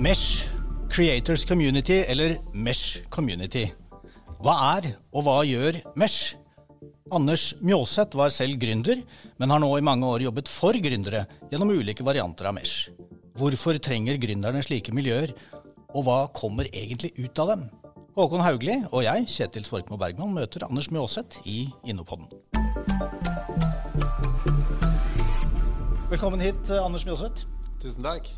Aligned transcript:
Mesh 0.00 0.48
Creators 0.88 1.44
Community, 1.44 2.04
eller 2.08 2.38
Mesh 2.52 3.02
Community. 3.10 3.66
Hva 4.40 4.54
er 4.78 4.94
og 5.12 5.26
hva 5.26 5.36
gjør 5.44 5.76
Mesh? 6.00 6.38
Anders 7.12 7.50
Mjåseth 7.60 8.16
var 8.16 8.32
selv 8.32 8.56
gründer, 8.62 9.02
men 9.38 9.52
har 9.52 9.60
nå 9.60 9.68
i 9.76 9.84
mange 9.84 10.08
år 10.08 10.24
jobbet 10.24 10.48
for 10.48 10.74
gründere 10.80 11.26
gjennom 11.52 11.70
ulike 11.76 12.06
varianter 12.06 12.48
av 12.48 12.56
Mesh. 12.56 12.88
Hvorfor 13.40 13.78
trenger 13.80 14.18
gründerne 14.20 14.60
slike 14.60 14.92
miljøer, 14.92 15.30
og 15.96 16.02
hva 16.04 16.16
kommer 16.36 16.66
egentlig 16.76 17.08
ut 17.16 17.38
av 17.40 17.54
dem? 17.54 17.62
Håkon 18.12 18.42
Haugli 18.44 18.74
og 18.90 19.00
jeg, 19.06 19.22
Kjetil 19.32 19.64
Svorkmo 19.64 19.96
Bergman, 19.96 20.34
møter 20.36 20.66
Anders 20.66 20.90
Mjåseth 20.92 21.38
i 21.48 21.62
Innopodden. 21.88 22.28
Velkommen 26.10 26.44
hit, 26.44 26.68
Anders 26.68 27.06
Mjåseth. 27.08 27.46
Tusen 27.80 28.04
takk. 28.04 28.28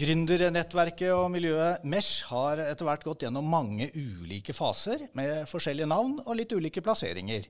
Gründernettverket 0.00 1.12
og 1.12 1.26
miljøet 1.34 1.84
Mesh 1.84 2.30
har 2.30 2.62
etter 2.64 2.88
hvert 2.88 3.04
gått 3.04 3.26
gjennom 3.26 3.44
mange 3.52 3.90
ulike 3.92 4.56
faser 4.56 5.10
med 5.18 5.42
forskjellige 5.50 5.90
navn 5.92 6.22
og 6.24 6.38
litt 6.40 6.56
ulike 6.56 6.80
plasseringer. 6.80 7.44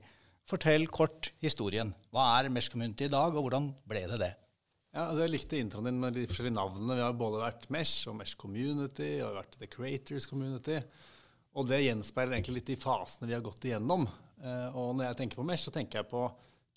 Fortell 0.51 0.89
kort 0.91 1.31
historien. 1.39 1.95
Hva 2.11 2.27
er 2.41 2.51
Mesh 2.51 2.75
Community 2.75 3.07
i 3.07 3.13
dag, 3.15 3.31
og 3.31 3.47
hvordan 3.47 3.71
ble 3.87 4.03
det 4.11 4.19
det? 4.25 4.33
Ja, 4.95 5.09
altså 5.09 5.25
jeg 5.25 5.33
likte 5.33 5.59
introen 5.59 5.89
din 5.89 5.99
med 6.01 6.15
de 6.15 6.25
forskjellige 6.29 6.55
navnene. 6.55 6.95
Vi 6.97 7.03
har 7.03 7.17
både 7.19 7.41
vært 7.43 7.67
Mesh 7.73 8.07
og 8.09 8.17
Mesh 8.17 8.39
Community 8.39 9.17
og 9.25 9.35
vært 9.37 9.57
The 9.59 9.69
Creators 9.69 10.27
Community. 10.29 10.79
Og 11.57 11.67
det 11.69 11.83
gjenspeiler 11.83 12.37
egentlig 12.37 12.59
litt 12.59 12.71
de 12.71 12.77
fasene 12.79 13.29
vi 13.29 13.35
har 13.35 13.45
gått 13.45 13.67
igjennom. 13.67 14.07
Eh, 14.41 14.77
og 14.77 14.95
når 14.95 15.09
jeg 15.09 15.19
tenker 15.21 15.41
på 15.41 15.45
Mesh, 15.47 15.67
så 15.67 15.73
tenker 15.75 16.01
jeg 16.01 16.09
på 16.11 16.23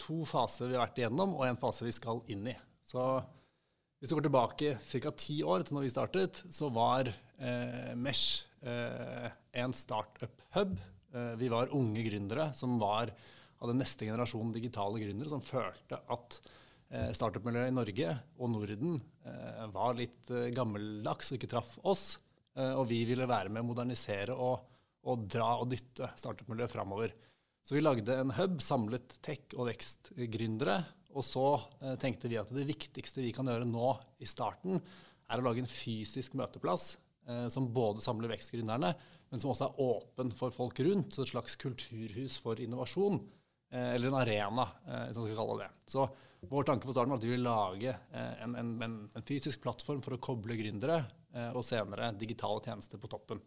to 0.00 0.22
faser 0.28 0.70
vi 0.70 0.76
har 0.76 0.86
vært 0.86 1.02
igjennom, 1.02 1.36
og 1.36 1.46
en 1.46 1.60
fase 1.60 1.86
vi 1.86 1.94
skal 1.94 2.22
inn 2.32 2.48
i. 2.50 2.56
Så 2.88 3.04
hvis 4.00 4.10
du 4.10 4.16
går 4.16 4.24
tilbake 4.30 4.76
ca. 4.80 5.10
ti 5.12 5.42
år 5.44 5.64
til 5.64 5.76
når 5.76 5.84
vi 5.84 5.92
startet, 5.92 6.44
så 6.56 6.70
var 6.72 7.10
eh, 7.10 7.90
Mesh 8.00 8.46
eh, 8.64 9.28
en 9.60 9.76
startup-hub. 9.76 10.78
Eh, 11.12 11.34
vi 11.40 11.50
var 11.52 11.74
unge 11.76 12.04
gründere 12.06 12.50
som 12.56 12.78
var 12.80 13.12
av 13.60 13.68
den 13.68 13.80
neste 13.82 14.08
generasjonen 14.08 14.54
digitale 14.56 15.02
gründere, 15.02 15.28
som 15.28 15.44
følte 15.44 16.00
at 16.08 16.40
startup-miljøet 17.14 17.70
i 17.70 17.76
Norge 17.76 18.14
og 18.38 18.52
Norden 18.54 18.98
eh, 19.26 19.64
var 19.74 19.96
litt 19.98 20.30
eh, 20.34 20.50
gammeldags 20.56 21.30
og 21.30 21.38
ikke 21.38 21.52
traff 21.54 21.78
oss. 21.82 22.18
og 22.60 22.82
vi 22.90 23.04
ville 23.06 23.28
være 23.30 23.48
med 23.48 23.62
å 23.62 23.68
modernisere 23.68 24.34
og, 24.34 24.64
og 25.06 25.26
dra 25.30 25.52
og 25.62 25.68
dytte 25.70 26.10
startup-miljøet 26.18 26.72
framover. 26.72 27.12
Så 27.64 27.76
vi 27.76 27.84
lagde 27.84 28.16
en 28.18 28.32
hub, 28.34 28.58
samlet 28.60 29.14
tech- 29.22 29.54
og 29.54 29.68
vekstgründere 29.70 30.80
og 31.16 31.26
så 31.26 31.46
eh, 31.82 31.96
tenkte 32.00 32.30
vi 32.30 32.38
at 32.40 32.50
det 32.54 32.66
viktigste 32.68 33.22
vi 33.24 33.32
kan 33.34 33.48
gjøre 33.50 33.68
nå 33.68 33.92
i 34.22 34.28
starten, 34.28 34.80
er 35.30 35.40
å 35.40 35.46
lage 35.46 35.62
en 35.62 35.70
fysisk 35.70 36.36
møteplass 36.38 36.94
eh, 37.28 37.46
som 37.52 37.70
både 37.74 38.02
samler 38.04 38.32
vekstgründerne, 38.34 38.92
men 39.30 39.42
som 39.42 39.52
også 39.52 39.68
er 39.68 39.82
åpen 39.86 40.32
for 40.34 40.54
folk 40.54 40.80
rundt. 40.86 41.14
Så 41.14 41.24
et 41.24 41.32
slags 41.32 41.58
kulturhus 41.60 42.38
for 42.42 42.62
innovasjon. 42.62 43.20
Eh, 43.70 43.94
eller 43.94 44.08
en 44.08 44.14
arena, 44.14 44.68
eh, 44.86 45.06
hvis 45.06 45.16
man 45.16 45.26
skal 45.28 45.38
kalle 45.38 45.62
det. 45.62 45.70
Så 45.86 46.08
vår 46.50 46.66
tanke 46.66 46.88
på 46.88 46.94
starten 46.94 47.12
var 47.12 47.20
at 47.20 47.24
vi 47.26 47.30
ville 47.30 47.46
lage 47.46 47.92
eh, 47.92 48.42
en, 48.42 48.56
en, 48.58 48.72
en, 48.82 48.96
en, 49.14 49.26
fysisk 49.26 49.62
plattform 49.62 50.00
for 50.02 50.16
å 50.16 50.22
koble 50.22 50.58
gründere, 50.58 51.04
og 51.54 51.62
senere 51.62 52.08
digitale 52.18 52.58
tjenester 52.64 52.98
på 52.98 53.06
toppen. 53.06 53.38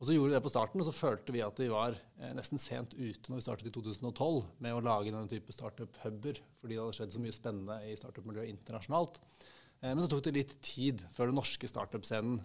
Og 0.00 0.08
så 0.08 0.16
gjorde 0.16 0.32
vi 0.32 0.34
det 0.34 0.42
på 0.42 0.50
starten, 0.50 0.80
og 0.82 0.88
så 0.88 0.94
følte 0.96 1.30
vi 1.30 1.44
at 1.46 1.60
vi 1.62 1.68
var 1.70 1.94
nesten 2.34 2.58
sent 2.58 2.96
ute 2.96 3.30
når 3.30 3.38
vi 3.38 3.44
startet 3.44 3.68
i 3.68 3.72
2012 3.76 4.40
med 4.66 4.74
å 4.74 4.80
lage 4.82 5.12
denne 5.12 5.30
type 5.30 5.54
startup-huber, 5.54 6.40
fordi 6.58 6.74
det 6.74 6.80
hadde 6.82 6.96
skjedd 6.96 7.14
så 7.14 7.22
mye 7.22 7.36
spennende 7.36 7.76
i 7.86 7.94
startup-miljøet 8.00 8.50
internasjonalt. 8.50 9.20
Men 9.84 10.02
så 10.02 10.10
tok 10.10 10.24
det 10.26 10.34
litt 10.34 10.56
tid 10.66 11.06
før 11.14 11.30
den 11.30 11.38
norske 11.38 11.70
startup-scenen 11.70 12.42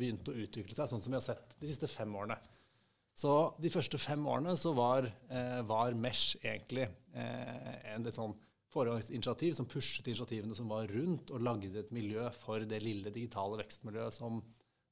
begynte 0.00 0.32
å 0.32 0.40
utvikle 0.46 0.72
seg, 0.72 0.88
sånn 0.88 1.04
som 1.04 1.12
vi 1.12 1.20
har 1.20 1.26
sett 1.28 1.52
de 1.60 1.68
siste 1.68 1.92
fem 1.92 2.16
årene. 2.16 2.40
Så 3.16 3.32
de 3.62 3.72
første 3.72 3.98
fem 4.00 4.26
årene 4.28 4.52
så 4.60 4.74
var, 4.76 5.08
eh, 5.32 5.62
var 5.64 5.96
Mesh 5.96 6.36
egentlig 6.42 6.84
eh, 7.16 7.94
en 7.94 8.04
litt 8.04 8.18
sånn 8.18 8.36
foregangsinitiativ 8.74 9.54
som 9.56 9.68
pushet 9.70 10.10
initiativene 10.10 10.56
som 10.58 10.68
var 10.68 10.90
rundt, 10.92 11.32
og 11.32 11.40
lagde 11.40 11.80
et 11.80 11.94
miljø 11.96 12.28
for 12.36 12.66
det 12.68 12.82
lille 12.84 13.12
digitale 13.14 13.56
vekstmiljøet 13.62 14.18
som 14.18 14.42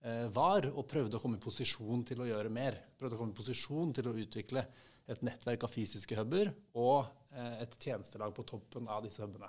Eh, 0.04 0.26
var, 0.36 0.66
og 0.68 0.84
prøvde 0.84 1.16
å 1.16 1.22
komme 1.22 1.38
i 1.38 1.42
posisjon 1.42 2.02
til 2.04 2.20
å 2.20 2.26
gjøre 2.28 2.50
mer. 2.52 2.76
Prøvde 3.00 3.16
å 3.16 3.20
komme 3.22 3.32
i 3.32 3.38
posisjon 3.38 3.94
til 3.96 4.10
å 4.10 4.16
utvikle 4.20 4.66
et 5.08 5.22
nettverk 5.24 5.64
av 5.64 5.72
fysiske 5.72 6.18
huber 6.18 6.50
og 6.76 7.06
eh, 7.32 7.62
et 7.64 7.76
tjenestelag 7.80 8.34
på 8.36 8.44
toppen 8.50 8.90
av 8.92 9.00
disse 9.06 9.24
hubene. 9.24 9.48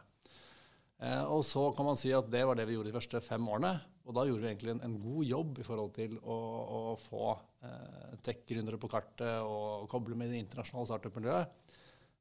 Eh, 1.01 1.23
og 1.23 1.44
så 1.47 1.67
kan 1.75 1.89
man 1.89 2.00
si 2.00 2.13
at 2.16 2.29
det 2.31 2.44
var 2.47 2.59
det 2.59 2.67
vi 2.69 2.78
gjorde 2.78 2.91
de 2.91 2.97
første 2.97 3.22
fem 3.25 3.50
årene. 3.51 3.73
Og 4.06 4.16
da 4.16 4.28
gjorde 4.28 4.45
vi 4.45 4.51
egentlig 4.51 4.75
en, 4.75 4.83
en 4.85 5.00
god 5.01 5.25
jobb 5.25 5.59
i 5.59 5.66
forhold 5.66 5.95
til 5.95 6.19
å, 6.22 6.38
å 6.78 6.81
få 7.01 7.31
eh, 7.66 8.13
tech-gründere 8.25 8.79
på 8.81 8.91
kartet 8.91 9.41
og 9.41 9.89
koble 9.91 10.17
med 10.19 10.31
det 10.31 10.44
internasjonale 10.44 10.91
startup-miljøet. 10.91 11.73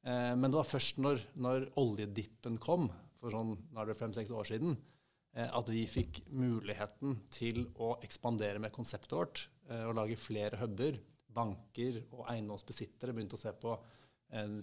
Eh, 0.05 0.33
men 0.39 0.49
det 0.49 0.61
var 0.61 0.71
først 0.71 1.03
når, 1.05 1.23
når 1.37 1.69
oljedippen 1.81 2.59
kom, 2.63 2.89
for 3.21 3.33
sånn, 3.33 3.55
nå 3.73 3.81
er 3.81 3.93
det 3.93 4.01
fem-seks 4.01 4.33
år 4.35 4.49
siden, 4.49 4.75
Eh, 5.35 5.51
at 5.51 5.71
vi 5.71 5.83
fikk 5.91 6.23
muligheten 6.31 7.19
til 7.35 7.65
å 7.83 7.97
ekspandere 8.07 8.61
med 8.63 8.75
konseptet 8.75 9.17
vårt 9.17 9.41
eh, 9.67 9.83
og 9.83 9.97
lage 9.99 10.19
flere 10.21 10.61
huber. 10.61 11.01
Banker 11.35 12.05
og 12.15 12.29
eiendomsbesittere 12.31 13.15
begynte 13.15 13.35
å 13.35 13.43
se 13.43 13.51
på 13.59 13.75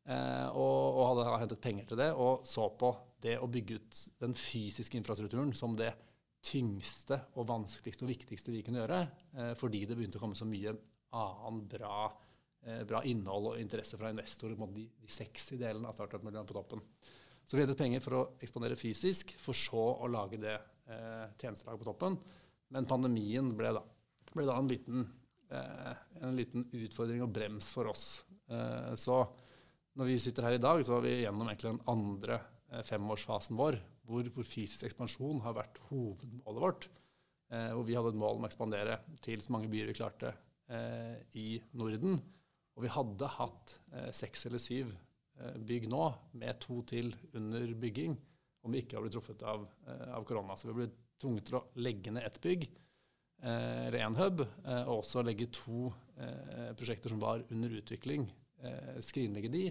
Eh, 0.03 0.47
og, 0.51 0.99
og, 0.99 1.03
hadde 1.13 1.39
hentet 1.45 1.63
penger 1.63 1.85
til 1.87 1.95
det, 2.01 2.09
og 2.19 2.43
så 2.47 2.67
på 2.75 2.89
det 3.23 3.37
å 3.39 3.47
bygge 3.47 3.77
ut 3.79 3.99
den 4.19 4.35
fysiske 4.35 4.99
infrastrukturen 4.99 5.53
som 5.55 5.77
det 5.79 5.93
tyngste 6.43 7.19
og 7.39 7.47
vanskeligste 7.47 8.05
og 8.05 8.11
viktigste 8.11 8.51
vi 8.51 8.61
kunne 8.65 8.81
gjøre, 8.81 8.99
eh, 9.37 9.53
fordi 9.59 9.85
det 9.87 9.97
begynte 9.97 10.19
å 10.19 10.23
komme 10.25 10.37
så 10.37 10.47
mye 10.49 10.75
annen 11.13 11.63
bra, 11.69 12.11
eh, 12.65 12.83
bra 12.89 13.03
innhold 13.07 13.53
og 13.53 13.59
interesse 13.61 13.97
fra 13.99 14.11
investorer, 14.11 14.57
de, 14.75 14.87
de 15.01 15.11
sexy 15.11 15.57
delene 15.61 15.87
av 15.87 15.95
startup-miljøet 15.95 16.49
på 16.49 16.57
toppen. 16.57 16.83
Så 17.43 17.57
vi 17.57 17.63
hentet 17.63 17.79
penger 17.79 18.03
for 18.03 18.17
å 18.17 18.23
eksponere 18.43 18.79
fysisk, 18.79 19.35
for 19.41 19.57
så 19.57 19.83
å 20.03 20.09
lage 20.11 20.39
det 20.41 20.55
eh, 20.55 21.25
tjenestelaget 21.39 21.81
på 21.81 21.89
toppen. 21.89 22.17
Men 22.73 22.87
pandemien 22.89 23.51
ble 23.57 23.73
da, 23.75 23.83
ble 24.31 24.47
da 24.47 24.55
en, 24.57 24.69
liten, 24.71 25.03
eh, 25.51 25.91
en, 26.21 26.37
liten, 26.37 26.65
utfordring 26.71 27.23
og 27.25 27.33
brems 27.35 27.69
for 27.75 27.91
oss. 27.91 28.07
Eh, 28.47 28.93
så 28.99 29.19
når 29.99 30.09
vi 30.09 30.19
sitter 30.21 30.47
her 30.47 30.57
i 30.57 30.63
dag, 30.63 30.81
så 30.85 30.97
har 30.97 31.05
vi 31.05 31.19
gjennom 31.21 31.49
egentlig 31.49 31.73
den 31.75 31.83
andre 31.91 32.39
femårsfasen 32.87 33.57
vår, 33.59 33.77
hvor, 34.07 34.27
hvor, 34.33 34.47
fysisk 34.47 34.87
ekspansjon 34.87 35.41
har 35.45 35.55
vært 35.57 35.79
hovedmålet 35.89 36.63
vårt. 36.63 36.89
Eh, 37.53 37.69
hvor 37.75 37.85
vi 37.87 37.95
hadde 37.97 38.13
et 38.13 38.19
mål 38.19 38.39
om 38.39 38.45
å 38.47 38.49
ekspandere 38.49 38.99
til 39.23 39.41
så 39.43 39.53
mange 39.53 39.69
byer 39.71 39.91
vi 39.91 39.97
klarte 39.97 40.33
eh, 40.71 41.17
i 41.39 41.47
Norden. 41.77 42.19
Og 42.73 42.85
vi 42.85 42.91
hadde 42.93 43.33
hatt 43.35 43.75
eh, 43.93 44.09
seks 44.15 44.47
eller 44.49 44.61
syv 44.61 44.93
eh, 44.93 45.57
bygg 45.61 45.89
nå, 45.91 46.05
med 46.41 46.61
to 46.63 46.81
til 46.89 47.13
under 47.37 47.75
bygging, 47.79 48.15
om 48.63 48.73
vi 48.73 48.81
ikke 48.81 48.97
hadde 48.97 49.09
blitt 49.09 49.17
truffet 49.19 49.45
av, 49.45 49.67
eh, 49.85 50.07
av 50.17 50.25
korona. 50.27 50.57
Så 50.57 50.71
vi 50.71 50.79
ble 50.81 50.89
tvunget 51.21 51.49
til 51.49 51.59
å 51.59 51.67
legge 51.83 52.15
ned 52.15 52.25
ett 52.27 52.41
bygg, 52.43 52.71
eller 53.43 53.99
én 53.99 54.15
hub, 54.15 54.39
og 54.39 54.91
også 54.93 55.19
legge 55.25 55.49
to 55.51 55.89
prosjekter 56.79 57.11
som 57.11 57.19
var 57.19 57.41
under 57.51 57.73
utvikling, 57.75 58.23
eh, 58.63 58.99
skrinlegge 59.03 59.51
de. 59.51 59.63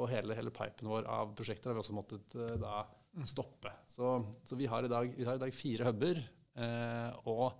Og 0.00 0.08
hele, 0.10 0.36
hele 0.38 0.52
pipen 0.54 0.88
vår 0.90 1.08
av 1.10 1.34
prosjekter 1.36 1.70
har 1.70 1.78
vi 1.78 1.84
også 1.84 1.96
måttet 1.96 2.36
eh, 2.38 2.56
da 2.60 2.82
stoppe. 3.28 3.72
Så, 3.90 4.14
så 4.44 4.56
vi, 4.56 4.68
har 4.70 4.86
dag, 4.88 5.12
vi, 5.16 5.26
har 5.26 5.36
i 5.36 5.42
dag, 5.42 5.54
fire 5.54 5.90
huber, 5.90 6.22
eh, 6.56 7.28
og 7.28 7.50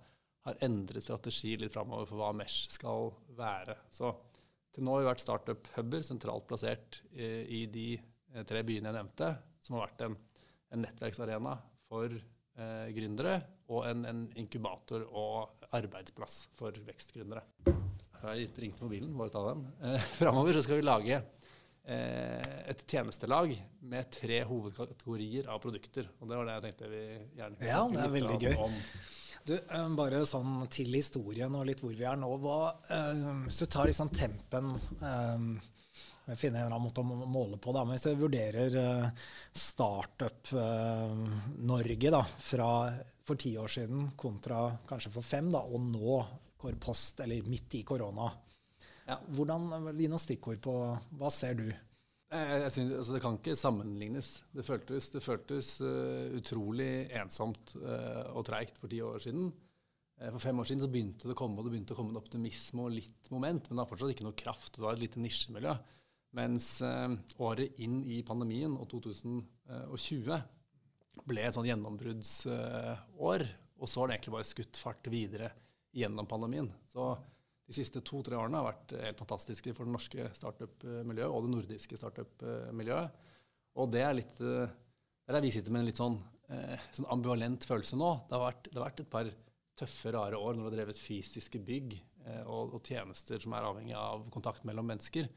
har 0.47 0.57
endret 0.65 1.05
strategi 1.05 1.53
litt 1.59 1.73
framover 1.73 2.07
for 2.09 2.21
hva 2.21 2.31
Mesh 2.33 2.71
skal 2.73 3.11
være. 3.37 3.77
Så 3.93 4.09
til 4.71 4.85
nå 4.87 4.95
har 4.95 5.03
vi 5.03 5.09
vært 5.09 5.23
startup-huber 5.23 6.05
sentralt 6.07 6.47
plassert 6.49 7.01
eh, 7.13 7.43
i 7.45 7.65
de 7.71 7.87
eh, 7.99 8.45
tre 8.47 8.63
byene 8.65 8.89
jeg 8.89 8.97
nevnte, 8.97 9.33
som 9.61 9.77
har 9.77 9.89
vært 9.89 10.05
en, 10.07 10.15
en 10.71 10.85
nettverksarena 10.85 11.57
for 11.91 12.15
eh, 12.15 12.87
gründere 12.95 13.35
og 13.71 13.85
en, 13.89 14.07
en, 14.07 14.23
inkubator 14.39 15.05
og 15.07 15.67
arbeidsplass 15.75 16.45
for 16.59 16.75
vekstgründere. 16.87 17.43
Jeg 17.67 18.23
har 18.23 18.63
ringt 18.63 18.81
mobilen, 18.83 19.13
bare 19.17 19.33
ta 19.33 19.43
den. 19.49 19.67
Eh, 19.83 20.09
framover 20.21 20.61
skal 20.63 20.79
vi 20.79 20.87
lage 20.87 21.21
et 21.81 22.83
tjenestelag 22.85 23.55
med 23.89 24.05
tre 24.13 24.43
hovedkategorier 24.45 25.47
av 25.49 25.57
produkter. 25.63 26.05
Og 26.21 26.29
det 26.29 26.37
var 26.37 26.45
det 26.45 26.53
jeg 26.53 26.63
tenkte 26.67 26.91
vi 26.91 27.01
gjerne 27.39 27.55
kunne 27.57 27.71
ja, 27.71 27.79
det 27.89 28.03
er 28.03 28.11
veldig 28.15 28.37
gøy. 28.43 28.55
om. 28.67 28.75
Du, 29.41 29.55
eh, 29.57 29.89
bare 29.97 30.21
sånn 30.29 30.53
til 30.69 30.93
historien 30.93 31.49
og 31.57 31.65
litt 31.65 31.81
hvor 31.81 31.97
vi 31.97 32.05
er 32.05 32.13
nå. 32.21 32.29
Hva, 32.43 32.77
uh, 32.91 33.41
hvis 33.47 33.57
du 33.63 33.65
tar 33.65 33.89
liksom 33.89 34.13
tempen 34.13 34.77
jeg 36.31 36.37
finner 36.37 36.61
en 36.61 36.67
eller 36.67 36.77
annen 36.77 36.85
måte 36.85 37.01
å 37.01 37.25
måle 37.25 37.57
på 37.59 37.73
da. 37.75 37.83
Men 37.83 37.91
hvis 37.97 38.05
du 38.05 38.21
vurderer 38.21 38.71
startup-Norge 39.57 42.21
fra 42.45 42.93
for 43.25 43.41
ti 43.41 43.57
år 43.57 43.69
siden 43.69 44.11
kontra 44.17 44.77
kanskje 44.87 45.11
for 45.13 45.21
fem, 45.25 45.51
da, 45.51 45.59
og 45.65 45.81
nå 45.81 46.25
post, 46.81 47.19
eller 47.23 47.43
midt 47.49 47.75
i 47.79 47.83
korona, 47.87 48.31
ja. 49.11 49.17
hvordan, 49.35 49.69
Gi 49.97 50.09
noen 50.09 50.21
stikkord 50.21 50.61
på 50.63 50.75
hva 51.19 51.31
ser 51.33 51.57
du? 51.59 51.65
Jeg, 52.31 52.59
jeg 52.63 52.71
synes, 52.77 52.93
altså, 52.95 53.15
det 53.15 53.21
kan 53.23 53.37
ikke 53.37 53.57
sammenlignes. 53.59 54.29
Det 54.55 54.63
føltes, 54.63 55.09
det 55.11 55.23
føltes 55.23 55.73
uh, 55.83 56.31
utrolig 56.37 56.91
ensomt 57.19 57.73
uh, 57.81 58.31
og 58.31 58.45
treigt 58.47 58.79
for 58.79 58.91
ti 58.91 59.01
år 59.03 59.19
siden. 59.23 59.49
Uh, 60.15 60.29
for 60.29 60.39
fem 60.45 60.61
år 60.63 60.69
siden 60.69 60.83
så 60.85 60.91
begynte 60.91 61.27
det 61.27 61.35
å 61.35 61.41
komme 61.41 61.59
og 61.59 61.67
det 61.67 61.73
begynte 61.73 61.95
å 61.95 61.99
komme 61.99 62.15
en 62.15 62.21
optimisme 62.21 62.85
og 62.85 62.95
litt 62.95 63.27
moment, 63.33 63.67
men 63.67 63.75
det 63.75 63.83
var 63.83 63.89
fortsatt 63.91 64.13
ikke 64.15 64.29
noe 64.29 64.39
kraft. 64.39 64.71
Det 64.77 64.85
var 64.85 64.95
et 64.95 65.03
lite 65.03 65.23
nisjemiljø. 65.23 65.75
Mens 66.39 66.77
året 67.43 67.81
inn 67.83 67.97
i 68.07 68.21
pandemien 68.23 68.77
og 68.79 68.85
2020 68.93 70.37
ble 71.27 71.43
et 71.43 71.57
sånn 71.57 71.67
gjennombruddsår. 71.67 73.43
og 73.75 73.89
så 73.91 73.99
har 73.99 74.07
det 74.07 74.15
egentlig 74.15 74.35
bare 74.37 74.47
skutt 74.47 74.79
fart 74.79 75.09
videre 75.11 75.51
gjennom 75.91 76.29
pandemien. 76.31 76.71
Så 76.87 77.09
de 77.71 77.77
siste 77.79 78.03
to-tre 78.05 78.35
årene 78.35 78.59
har 78.59 78.67
vært 78.67 78.93
helt 78.99 79.21
fantastiske 79.23 79.73
for 79.77 79.87
det 79.87 79.95
norske 79.95 80.27
startup-miljøet 80.37 81.31
og 81.31 81.45
det 81.45 81.53
nordiske 81.55 81.99
startup-miljøet. 81.99 83.21
Og 83.79 83.91
det 83.93 84.03
er 84.03 84.17
litt 84.17 84.41
Der 84.41 85.37
der 85.37 85.45
vi 85.45 85.51
sitter 85.53 85.71
med 85.71 85.83
en 85.83 85.87
litt 85.87 85.99
sånn, 86.01 86.17
eh, 86.51 86.81
sånn 86.91 87.07
ambivalent 87.13 87.63
følelse 87.63 87.95
nå. 87.95 88.09
Det 88.27 88.35
har, 88.35 88.41
vært, 88.43 88.65
det 88.67 88.75
har, 88.75 88.87
vært, 88.89 88.99
et 88.99 89.11
par 89.13 89.29
tøffe, 89.79 90.11
rare 90.11 90.39
år 90.39 90.57
når 90.57 90.65
du 90.65 90.69
har 90.69 90.75
drevet 90.75 90.99
fysiske 90.99 91.61
bygg 91.63 91.95
eh, 91.95 92.43
og, 92.43 92.75
og, 92.75 92.81
tjenester 92.83 93.39
som 93.39 93.55
er 93.55 93.67
avhengig 93.69 93.95
av 93.97 94.25
kontakt 94.33 94.65
mellom 94.67 94.89
mennesker. 94.91 95.29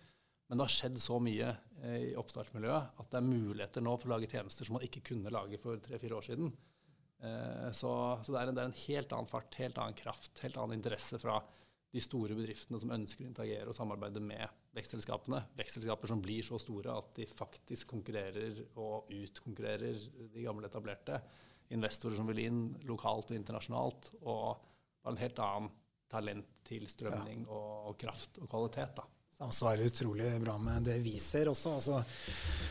Men 0.48 0.60
det 0.60 0.66
har 0.66 0.74
skjedd 0.74 1.00
så 1.00 1.20
mye 1.22 1.52
eh, 1.82 1.98
i 2.10 2.14
oppstartsmiljøet 2.20 3.00
at 3.00 3.12
det 3.12 3.20
er 3.20 3.28
muligheter 3.28 3.84
nå 3.84 3.96
for 4.00 4.10
å 4.10 4.16
lage 4.16 4.30
tjenester 4.32 4.66
som 4.66 4.78
man 4.78 4.86
ikke 4.88 5.04
kunne 5.12 5.32
lage 5.32 5.60
for 5.62 5.80
tre-fire 5.84 6.18
år 6.18 6.26
siden. 6.26 6.50
Eh, 7.24 7.70
så, 7.72 7.92
så 8.22 8.34
det, 8.34 8.40
er 8.40 8.50
en, 8.50 8.56
det, 8.56 8.64
er 8.64 8.72
en, 8.72 8.80
helt 8.84 9.14
annen 9.16 9.30
fart, 9.30 9.60
helt 9.60 9.80
annen 9.80 9.98
kraft, 9.98 10.42
helt 10.44 10.58
annen 10.60 10.80
interesse 10.80 11.20
fra 11.22 11.38
de 11.94 12.02
store 12.02 12.34
bedriftene 12.34 12.80
som 12.82 12.90
ønsker 12.94 13.22
å 13.22 13.28
interagere 13.28 13.70
og 13.70 13.76
samarbeide 13.76 14.22
med 14.22 14.50
vekstselskapene. 14.74 15.44
Vekstselskaper 15.54 16.10
som 16.10 16.22
blir 16.22 16.42
så 16.42 16.58
store 16.58 16.96
at 16.98 17.12
de 17.20 17.28
faktisk 17.30 17.92
konkurrerer 17.94 18.64
og 18.74 19.12
utkonkurrerer 19.14 20.00
de 20.34 20.42
gamle 20.42 20.66
etablerte. 20.66 21.20
Investorer 21.74 22.18
som 22.18 22.26
vil 22.30 22.42
inn 22.48 22.62
lokalt 22.88 23.30
og 23.30 23.38
internasjonalt. 23.38 24.10
Og 24.26 25.06
en 25.06 25.20
helt 25.22 25.38
annen 25.44 25.70
talenttilstrømning 26.10 27.46
ja. 27.46 27.50
og, 27.54 27.92
og, 27.92 27.98
kraft 28.02 28.42
og 28.42 28.50
kvalitet. 28.50 28.98
da 28.98 29.13
samsvarer 29.38 29.90
utrolig 29.90 30.40
bra 30.40 30.54
med 30.58 30.86
det 30.86 30.98
vi 31.04 31.16
ser 31.18 31.50
også. 31.50 31.74
Altså, 31.78 32.00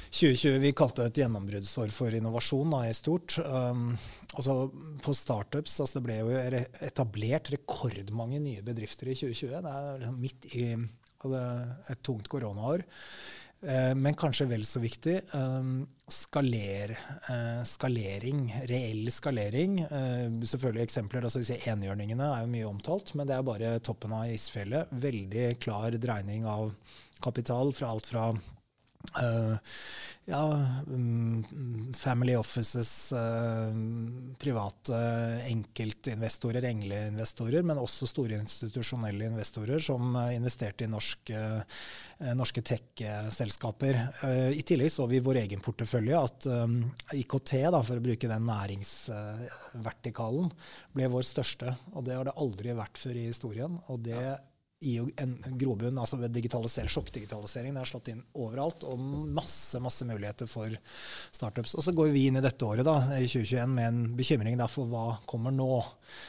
2020 0.09 0.59
vi 0.63 0.73
kalte 0.77 1.03
det 1.03 1.11
et 1.11 1.21
gjennombruddsår 1.23 1.93
for 1.93 2.15
innovasjon 2.15 2.73
da, 2.73 2.83
i 2.87 2.95
stort. 2.97 3.37
Um, 3.43 3.93
altså, 4.33 4.57
på 5.03 5.15
startups 5.17 5.79
altså, 5.83 5.99
det 5.99 6.05
ble 6.07 6.19
jo 6.21 6.33
etablert 6.87 7.51
rekordmange 7.53 8.41
nye 8.43 8.65
bedrifter 8.65 9.11
i 9.11 9.17
2020. 9.19 9.55
Det 9.59 9.77
er 9.77 10.03
liksom 10.03 10.19
midt 10.23 10.49
i 10.53 10.67
altså, 10.73 11.45
et 11.93 12.03
tungt 12.05 12.31
koronaår. 12.31 12.85
Eh, 13.63 13.95
men 13.95 14.15
kanskje 14.19 14.47
vel 14.49 14.65
så 14.67 14.81
viktig 14.83 15.15
eh, 15.15 15.67
skaler, 16.11 16.91
eh, 17.31 17.61
skalering, 17.67 18.45
reell 18.69 19.11
skalering. 19.11 19.77
Selvfølgelig 20.43 20.83
eksempler, 20.87 21.23
altså 21.23 21.43
disse 21.43 21.61
enhjørningene 21.71 22.27
er 22.27 22.43
jo 22.43 22.51
mye 22.51 22.67
omtalt, 22.69 23.13
men 23.15 23.29
det 23.29 23.37
er 23.37 23.47
bare 23.47 23.77
toppen 23.85 24.15
av 24.15 24.27
isfjellet. 24.31 24.91
Veldig 25.05 25.47
klar 25.63 25.95
dreining 25.95 26.47
av 26.49 26.73
kapital 27.23 27.71
fra 27.75 27.93
alt 27.93 28.09
fra 28.09 28.27
Uh, 29.11 29.57
ja, 30.25 30.65
um, 30.87 31.43
family 31.97 32.35
offices, 32.35 33.11
uh, 33.11 33.73
private 34.39 34.95
enkeltinvestorer, 35.49 36.63
engleinvestorer, 36.63 37.63
men 37.67 37.81
også 37.81 38.07
store 38.07 38.39
institusjonelle 38.39 39.27
investorer 39.27 39.83
som 39.83 40.15
uh, 40.15 40.31
investerte 40.33 40.87
i 40.87 40.91
norske, 40.91 41.41
norske 42.39 42.63
tech-selskaper. 42.63 43.99
I 44.55 44.63
tillegg 44.63 44.91
så 44.93 45.05
vi 45.11 45.19
i 45.19 45.25
vår 45.25 45.41
egen 45.43 45.61
portefølje 45.63 46.23
at 46.23 46.47
um, 46.47 46.79
IKT, 47.11 47.51
da, 47.75 47.83
for 47.83 47.99
å 47.99 48.05
bruke 48.05 48.31
den 48.31 48.47
næringsvertikalen, 48.47 50.47
ble 50.95 51.11
vår 51.11 51.27
største. 51.27 51.75
Og 51.91 52.07
det 52.07 52.15
har 52.15 52.29
det 52.29 52.39
aldri 52.39 52.79
vært 52.79 53.01
før 53.01 53.19
i 53.19 53.27
historien. 53.27 53.75
og 53.91 54.07
det 54.07 54.23
ja 54.23 54.39
i 54.83 54.97
en 54.99 55.37
grobunn, 55.59 55.99
altså 55.99 56.19
digitalisering, 56.27 56.91
sjokkdigitalisering. 56.91 57.75
Det 57.75 57.83
er 57.83 57.91
slått 57.91 58.11
inn 58.13 58.23
overalt, 58.35 58.85
og 58.87 58.99
masse 59.37 59.79
masse 59.83 60.07
muligheter 60.07 60.49
for 60.49 60.75
startups. 61.31 61.77
Og 61.77 61.87
så 61.87 61.95
går 61.95 62.11
vi 62.13 62.27
inn 62.27 62.39
i 62.39 62.43
dette 62.43 62.67
året, 62.67 62.85
da, 62.87 62.99
i 63.17 63.27
2021, 63.27 63.73
med 63.77 63.89
en 63.89 64.03
bekymring 64.19 64.61
for 64.71 64.91
hva 64.91 65.07
kommer 65.29 65.51
nå. 65.55 65.71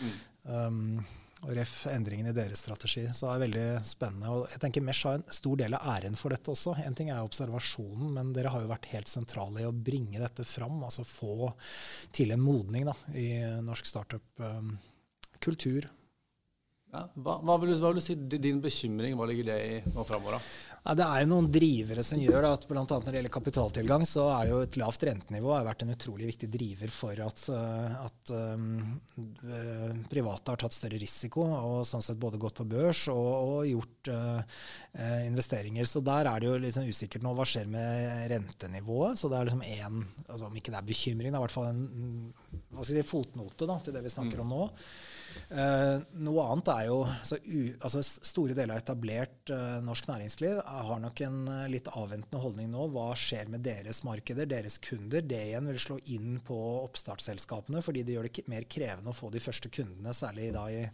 Mm. 0.01 0.17
Um, 0.45 1.05
og 1.45 1.53
ref 1.59 1.87
endringen 1.91 2.31
i 2.31 2.33
deres 2.37 2.63
strategi. 2.65 3.03
Så 3.13 3.27
det 3.27 3.35
er 3.35 3.43
veldig 3.45 3.65
spennende. 3.87 4.31
Og 4.33 4.47
jeg 4.53 4.61
tenker 4.63 4.85
Mesh 4.85 5.05
har 5.09 5.15
en 5.19 5.27
stor 5.37 5.57
del 5.61 5.77
av 5.77 5.87
æren 5.95 6.17
for 6.19 6.29
dette 6.33 6.51
også. 6.53 6.73
En 6.85 6.97
ting 6.97 7.09
er 7.13 7.25
observasjonen, 7.25 8.09
men 8.17 8.33
dere 8.37 8.53
har 8.55 8.61
jo 8.65 8.71
vært 8.71 8.91
helt 8.95 9.11
sentrale 9.11 9.61
i 9.61 9.69
å 9.69 9.75
bringe 9.77 10.23
dette 10.23 10.45
fram. 10.49 10.77
Altså 10.87 11.03
få 11.09 11.53
til 12.15 12.33
en 12.35 12.45
modning 12.45 12.85
da, 12.89 12.97
i 13.13 13.29
norsk 13.65 13.85
startup-kultur. 13.93 15.83
Um, 15.85 16.04
ja, 16.95 17.01
hva, 17.27 17.41
hva, 17.43 17.57
vil 17.59 17.73
du, 17.73 17.81
hva, 17.83 17.91
vil 17.91 17.99
du, 17.99 18.05
si 18.05 18.15
din 18.39 18.61
bekymring, 18.63 19.17
hva 19.19 19.27
ligger 19.27 19.49
det 19.49 19.59
i 19.67 19.79
nå 19.91 20.05
framover? 20.07 20.37
Ja, 20.85 20.93
det 20.95 21.07
er 21.09 21.23
jo 21.25 21.29
noen 21.33 21.47
drivere 21.51 22.05
som 22.07 22.21
gjør 22.21 22.45
at 22.51 22.67
bl.a. 22.69 22.83
når 22.85 23.07
det 23.09 23.17
gjelder 23.17 23.33
kapitaltilgang, 23.33 24.05
så 24.07 24.29
er 24.37 24.51
jo 24.53 24.61
et 24.63 24.77
lavt 24.79 25.07
rentenivå 25.09 25.51
har 25.57 25.65
vært 25.67 25.83
en 25.83 25.95
utrolig 25.95 26.29
viktig 26.29 26.51
driver 26.53 26.93
for 26.93 27.23
at, 27.25 27.41
eh, 27.51 27.97
at 28.05 28.33
um, 28.37 30.05
private 30.13 30.55
har 30.55 30.61
tatt 30.61 30.77
større 30.77 31.01
risiko 31.01 31.49
og 31.49 31.81
sånn 31.89 32.05
sett 32.05 32.21
både 32.21 32.39
gått 32.43 32.61
på 32.61 32.69
børs 32.69 33.07
og, 33.11 33.31
og 33.33 33.71
gjort 33.73 34.13
uh, 34.13 34.61
investeringer. 35.25 35.89
Så 35.89 36.05
der 36.05 36.31
er 36.31 36.45
det 36.45 36.53
jo 36.53 36.75
sånn 36.77 36.93
usikkert 36.93 37.27
nå 37.27 37.35
hva 37.35 37.49
skjer 37.49 37.67
med 37.75 38.29
rentenivået. 38.37 39.19
Så 39.19 39.33
det 39.33 39.41
er 39.41 39.51
liksom 39.51 39.67
én, 39.67 40.07
altså 40.29 40.47
om 40.47 40.63
ikke 40.63 40.77
det 40.77 40.83
er 40.83 40.93
bekymring, 40.93 41.33
det 41.33 41.35
er 41.35 41.43
i 41.43 41.47
hvert 41.49 41.59
fall 41.59 41.73
en 41.73 42.85
si, 42.85 43.03
fotnote 43.09 43.67
da, 43.67 43.81
til 43.83 43.97
det 43.97 44.05
vi 44.05 44.13
snakker 44.15 44.45
om 44.45 44.53
nå. 44.53 44.69
Uh, 45.51 46.03
noe 46.25 46.45
annet 46.49 46.71
er 46.73 46.87
jo 46.89 46.99
altså, 47.07 47.39
u, 47.45 47.61
altså 47.81 48.03
Store 48.05 48.57
deler 48.57 48.77
av 48.77 48.83
etablert 48.83 49.53
uh, 49.53 49.81
norsk 49.85 50.09
næringsliv 50.11 50.61
har 50.65 51.03
nok 51.03 51.23
en 51.27 51.41
uh, 51.49 51.65
litt 51.71 51.91
avventende 51.93 52.43
holdning 52.43 52.71
nå. 52.73 52.89
Hva 52.95 53.11
skjer 53.19 53.51
med 53.53 53.65
deres 53.67 54.03
markeder, 54.07 54.49
deres 54.51 54.79
kunder? 54.83 55.25
Det 55.25 55.41
igjen 55.51 55.71
vil 55.73 55.83
slå 55.83 55.99
inn 56.15 56.39
på 56.45 56.59
oppstartsselskapene, 56.85 57.83
fordi 57.85 58.05
det 58.07 58.17
gjør 58.17 58.29
det 58.29 58.49
mer 58.53 58.69
krevende 58.71 59.13
å 59.13 59.17
få 59.17 59.33
de 59.35 59.43
første 59.43 59.71
kundene, 59.73 60.15
særlig 60.17 60.51
da 60.55 60.67
i, 60.73 60.85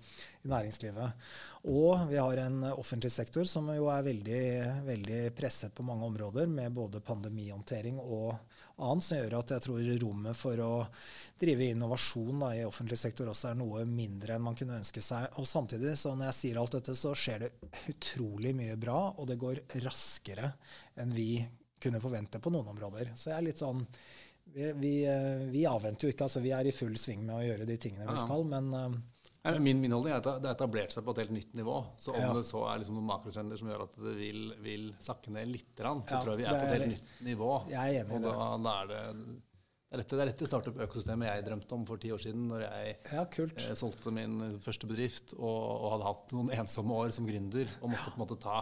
i 0.43 0.49
næringslivet. 0.49 1.27
Og 1.69 2.07
vi 2.09 2.17
har 2.17 2.41
en 2.41 2.63
offentlig 2.71 3.11
sektor 3.13 3.45
som 3.49 3.69
jo 3.75 3.91
er 3.93 4.07
veldig, 4.07 4.45
veldig 4.87 5.21
presset 5.37 5.75
på 5.77 5.85
mange 5.85 6.07
områder, 6.09 6.49
med 6.49 6.73
både 6.73 7.03
pandemihåndtering 7.05 7.99
og 8.01 8.39
annet, 8.81 9.05
som 9.05 9.21
gjør 9.21 9.37
at 9.41 9.55
jeg 9.55 9.65
tror 9.67 9.91
rommet 10.05 10.39
for 10.39 10.63
å 10.65 10.73
drive 11.41 11.69
innovasjon 11.75 12.41
da, 12.45 12.55
i 12.57 12.65
offentlig 12.65 12.99
sektor 13.01 13.29
også 13.29 13.51
er 13.51 13.61
noe 13.61 13.85
mindre 13.89 14.37
enn 14.37 14.47
man 14.49 14.57
kunne 14.57 14.81
ønske 14.81 15.05
seg. 15.05 15.29
Og 15.41 15.49
samtidig, 15.49 15.93
så 16.01 16.15
når 16.15 16.31
jeg 16.31 16.39
sier 16.41 16.63
alt 16.63 16.79
dette, 16.79 16.97
så 16.97 17.15
skjer 17.17 17.45
det 17.45 17.53
utrolig 17.93 18.55
mye 18.57 18.81
bra, 18.81 19.01
og 19.17 19.29
det 19.29 19.41
går 19.41 19.65
raskere 19.85 20.55
enn 21.01 21.13
vi 21.17 21.35
kunne 21.81 22.01
forvente 22.01 22.41
på 22.41 22.53
noen 22.53 22.73
områder. 22.73 23.13
Så 23.17 23.31
jeg 23.31 23.39
er 23.39 23.49
litt 23.51 23.61
sånn 23.61 23.85
vi, 24.53 24.73
vi, 24.73 24.95
eh, 25.07 25.47
vi 25.53 25.63
avventer 25.69 26.09
jo 26.09 26.13
ikke. 26.15 26.27
altså 26.27 26.43
Vi 26.43 26.53
er 26.55 26.67
i 26.67 26.75
full 26.75 26.97
sving 26.99 27.23
med 27.23 27.37
å 27.37 27.45
gjøre 27.45 27.69
de 27.69 27.77
tingene 27.81 28.09
vi 28.11 28.19
skal, 28.19 28.43
men 28.51 28.73
uh, 28.75 28.97
Min, 29.41 29.79
min 29.81 29.93
holdning 29.95 30.13
er 30.13 30.19
at 30.21 30.27
det 30.43 30.49
har 30.51 30.57
etablert 30.57 30.93
seg 30.93 31.05
på 31.07 31.15
et 31.15 31.23
helt 31.23 31.33
nytt 31.33 31.55
nivå. 31.57 31.77
Så 32.01 32.13
om 32.13 32.21
ja. 32.21 32.33
det 32.37 32.43
så 32.49 32.65
er 32.69 32.81
liksom 32.83 32.99
noen 32.99 33.09
makrotrender 33.09 33.57
som 33.57 33.71
gjør 33.71 33.85
at 33.87 33.95
det 34.05 34.17
vil, 34.19 34.43
vil 34.61 34.89
sakke 35.01 35.33
ned 35.33 35.49
litt, 35.49 35.71
så 35.79 35.87
ja, 35.87 36.19
tror 36.19 36.35
jeg 36.35 36.43
vi 36.43 36.49
er, 36.49 36.51
er, 36.51 36.59
på 36.59 36.67
et 36.67 36.75
helt 36.75 36.93
nytt 36.93 37.15
nivå. 37.25 37.53
Jeg 37.71 37.95
er 37.95 38.03
enig 38.03 38.19
og. 38.19 38.27
Da, 38.27 38.51
da, 38.67 38.75
er 38.83 38.91
det 38.91 39.01
Det 39.91 39.97
er 39.97 40.03
dette, 40.03 40.19
det 40.19 40.25
er 40.25 40.31
dette 40.31 40.49
startup-økosystemet 40.51 41.31
jeg 41.31 41.47
drømte 41.49 41.79
om 41.79 41.87
for 41.89 42.03
ti 42.03 42.13
år 42.15 42.21
siden, 42.23 42.45
når 42.53 42.67
jeg 42.67 42.93
Ja, 43.15 43.25
eh, 43.25 43.73
solgte 43.81 44.13
min 44.15 44.37
første 44.63 44.91
bedrift 44.91 45.33
og, 45.39 45.57
og 45.57 45.89
hadde 45.97 46.11
hatt 46.11 46.37
noen 46.37 46.53
ensomme 46.61 47.01
år 47.01 47.17
som 47.17 47.27
gründer 47.27 47.73
og 47.81 47.95
måtte 47.95 48.13
på 48.13 48.21
en 48.21 48.25
måte 48.27 48.39
ta 48.45 48.61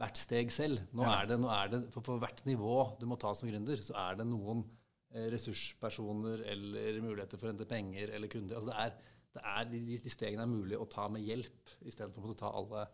hvert 0.00 0.18
steg 0.18 0.50
selv. 0.50 0.80
Nå 0.96 1.04
er 1.06 1.28
det, 1.30 1.38
nå 1.38 1.50
er 1.52 1.70
det 1.70 1.82
på, 1.94 2.02
på 2.02 2.16
hvert 2.22 2.40
nivå 2.48 2.78
du 2.98 3.04
må 3.06 3.20
ta 3.20 3.30
som 3.36 3.50
gründer, 3.50 3.78
så 3.78 3.94
er 4.08 4.18
det 4.18 4.26
noen 4.26 4.64
eh, 5.12 5.28
ressurspersoner 5.36 6.46
eller 6.54 7.02
muligheter 7.04 7.38
for 7.38 7.50
å 7.50 7.52
hente 7.52 7.68
penger 7.68 8.16
eller 8.16 8.32
kunder. 8.32 8.58
Altså 8.58 8.72
det 8.72 8.80
er, 8.88 9.12
er 9.40 9.66
de, 9.70 9.82
de 9.98 10.12
stegene 10.12 10.44
er 10.44 10.50
mulig 10.50 10.78
å 10.78 10.88
ta 10.90 11.08
med 11.12 11.24
hjelp, 11.24 11.74
istedenfor 11.84 12.30
å 12.30 12.38
ta 12.38 12.52
alle 12.54 12.84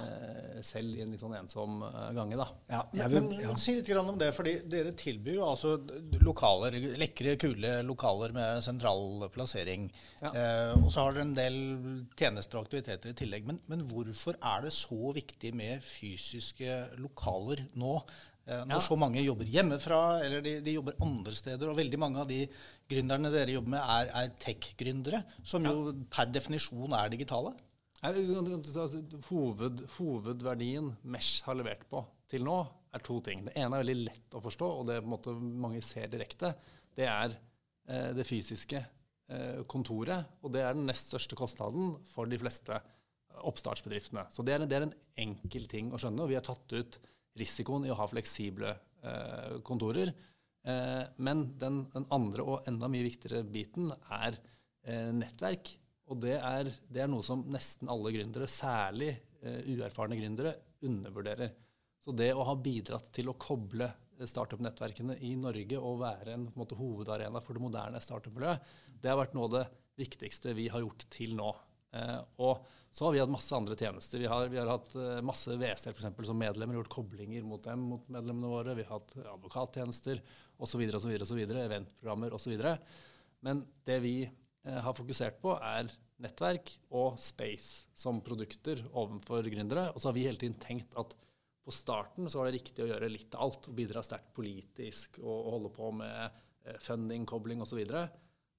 eh, 0.00 0.60
selv 0.64 0.96
i 0.96 1.02
en 1.04 1.12
litt 1.14 1.22
sånn 1.22 1.36
ensom 1.38 1.80
eh, 1.86 2.10
gange. 2.16 2.38
da. 2.38 2.46
Ja, 2.70 2.82
jeg 3.00 3.12
vil, 3.14 3.26
men, 3.26 3.42
ja. 3.44 3.56
Si 3.60 3.74
litt 3.78 3.90
grann 3.90 4.10
om 4.12 4.18
det, 4.20 4.30
fordi 4.36 4.54
dere 4.70 4.94
tilbyr 4.96 5.38
jo 5.38 5.46
altså 5.48 5.74
lokaler, 6.22 6.76
lekre, 7.00 7.36
kule 7.40 7.74
lokaler 7.86 8.34
med 8.36 8.62
sentral 8.66 9.26
plassering. 9.34 9.88
Ja. 10.22 10.32
Eh, 10.32 10.74
og 10.78 10.90
så 10.92 11.06
har 11.06 11.16
dere 11.16 11.28
en 11.28 11.36
del 11.38 11.60
tjenester 12.18 12.60
og 12.60 12.68
aktiviteter 12.68 13.12
i 13.12 13.18
tillegg. 13.22 13.48
Men, 13.50 13.62
men 13.70 13.86
hvorfor 13.90 14.38
er 14.38 14.66
det 14.66 14.74
så 14.76 15.14
viktig 15.16 15.54
med 15.58 15.84
fysiske 15.86 16.82
lokaler 17.00 17.66
nå? 17.80 17.98
Eh, 18.50 18.64
når 18.66 18.80
Ja. 18.80 18.82
så 18.82 18.96
mange 18.98 19.22
jobber 19.22 19.46
hjemmefra, 19.46 20.00
eller 20.24 20.42
de, 20.42 20.56
de 20.64 20.74
jobber 20.74 20.96
andre 21.04 21.34
steder. 21.38 21.70
Og 21.70 21.78
veldig 21.78 21.98
mange 22.02 22.18
av 22.18 22.28
de 22.28 22.40
gründerne 22.90 23.30
dere 23.30 23.54
jobber 23.54 23.76
med, 23.76 23.80
er, 23.80 24.10
er 24.22 24.32
tech-gründere, 24.42 25.22
som 25.46 25.66
jo 25.68 25.92
per 26.10 26.32
definisjon 26.34 26.96
er 26.98 27.12
digitale. 27.12 27.54
Nei, 28.00 28.14
altså, 28.16 29.02
Hoved, 29.28 29.84
hovedverdien 29.98 30.94
Mesh 31.04 31.44
har 31.44 31.58
levert 31.58 31.84
på 31.90 32.02
til 32.30 32.46
nå, 32.46 32.56
er 32.94 33.02
to 33.06 33.20
ting. 33.22 33.44
Det 33.46 33.54
ene 33.58 33.76
er 33.76 33.84
veldig 33.84 33.98
lett 34.06 34.34
å 34.34 34.42
forstå, 34.42 34.70
og 34.80 34.86
det 34.88 35.00
måte 35.06 35.34
mange 35.36 35.82
ser 35.84 36.08
direkte. 36.10 36.54
Det 36.96 37.06
er 37.06 37.36
eh, 37.36 38.10
det 38.16 38.26
fysiske 38.26 38.80
eh, 38.80 39.60
kontoret, 39.70 40.26
og 40.42 40.54
det 40.54 40.64
er 40.64 40.74
den 40.74 40.88
nest 40.90 41.10
største 41.12 41.38
kostnaden 41.38 41.98
for 42.10 42.30
de 42.30 42.38
fleste 42.40 42.80
oppstartsbedriftene. 43.46 44.26
Så 44.34 44.42
det 44.46 44.56
er, 44.56 44.66
det 44.66 44.78
er 44.78 44.88
en 44.88 44.96
enkel 45.28 45.68
ting 45.70 45.92
å 45.94 46.00
skjønne, 46.00 46.24
og 46.24 46.32
vi 46.32 46.38
har 46.38 46.46
tatt 46.46 46.74
ut 46.74 46.98
risikoen 47.40 47.86
i 47.86 47.92
å 47.92 47.98
ha 47.98 48.06
fleksible 48.10 48.72
eh, 49.02 49.58
kontorer. 49.66 50.12
Eh, 50.60 51.04
men 51.24 51.46
den, 51.60 51.84
den 51.92 52.06
andre 52.12 52.44
og 52.44 52.68
enda 52.70 52.90
mye 52.92 53.06
viktigere 53.06 53.44
biten 53.48 53.92
er 54.12 54.36
eh, 54.84 55.08
nettverk. 55.16 55.72
Og 56.10 56.18
det 56.24 56.36
er, 56.36 56.70
det 56.90 57.04
er 57.04 57.10
noe 57.10 57.24
som 57.26 57.44
nesten 57.52 57.90
alle 57.92 58.12
gründere, 58.14 58.48
særlig 58.50 59.12
eh, 59.14 59.60
uerfarne 59.70 60.18
gründere, 60.18 60.56
undervurderer. 60.86 61.52
Så 62.00 62.14
det 62.16 62.32
å 62.34 62.46
ha 62.48 62.56
bidratt 62.58 63.12
til 63.14 63.30
å 63.30 63.36
koble 63.40 63.86
eh, 63.86 64.26
startup-nettverkene 64.28 65.20
i 65.26 65.34
Norge 65.38 65.78
og 65.78 66.00
være 66.02 66.34
en, 66.34 66.48
en 66.50 66.58
måte, 66.58 66.78
hovedarena 66.78 67.42
for 67.44 67.56
det 67.56 67.64
moderne 67.64 68.02
startup-miljøet, 68.02 68.72
det 69.00 69.12
har 69.12 69.20
vært 69.20 69.36
noe 69.38 69.48
av 69.48 69.56
det 69.58 69.66
viktigste 70.00 70.56
vi 70.56 70.68
har 70.72 70.82
gjort 70.82 71.06
til 71.12 71.36
nå. 71.38 71.52
Eh, 71.92 72.18
og 72.42 72.66
så 72.90 73.06
har 73.06 73.14
vi 73.14 73.22
hatt 73.22 73.32
masse 73.32 73.54
andre 73.54 73.76
tjenester. 73.78 74.22
Vi 74.22 74.28
har, 74.30 74.48
vi 74.50 74.58
har 74.58 74.70
hatt 74.70 74.92
eh, 74.98 75.22
masse 75.26 75.54
WC-er 75.58 75.94
for 75.94 76.26
som 76.26 76.38
medlemmer, 76.38 76.78
gjort 76.78 76.92
koblinger 76.92 77.46
mot 77.46 77.62
dem, 77.64 77.86
mot 77.92 78.06
medlemmene 78.10 78.50
våre. 78.50 78.76
Vi 78.78 78.86
har 78.86 79.00
hatt 79.00 79.16
advokattjenester 79.36 80.22
osv., 80.60 80.84
osv., 80.98 81.16
osv., 81.26 81.40
eventprogrammer 81.40 82.36
osv. 82.36 82.54
Men 83.46 83.64
det 83.88 83.98
vi 84.04 84.14
eh, 84.26 84.80
har 84.84 84.96
fokusert 84.96 85.40
på, 85.42 85.56
er 85.56 85.90
nettverk 86.20 86.74
og 86.92 87.16
space 87.20 87.88
som 87.96 88.20
produkter 88.24 88.82
overfor 88.90 89.46
gründere. 89.48 89.88
Og 89.94 90.02
så 90.02 90.10
har 90.10 90.18
vi 90.18 90.26
hele 90.28 90.40
tiden 90.40 90.58
tenkt 90.60 90.94
at 91.00 91.16
på 91.60 91.72
starten 91.74 92.28
så 92.30 92.40
var 92.40 92.48
det 92.48 92.58
riktig 92.58 92.84
å 92.84 92.88
gjøre 92.88 93.10
litt 93.12 93.34
av 93.36 93.46
alt 93.46 93.68
og 93.68 93.76
bidra 93.76 94.02
sterkt 94.04 94.32
politisk 94.36 95.18
og, 95.20 95.34
og 95.34 95.50
holde 95.54 95.70
på 95.76 95.90
med 96.00 96.38
funding, 96.84 97.24
kobling 97.28 97.62
osv. 97.64 97.80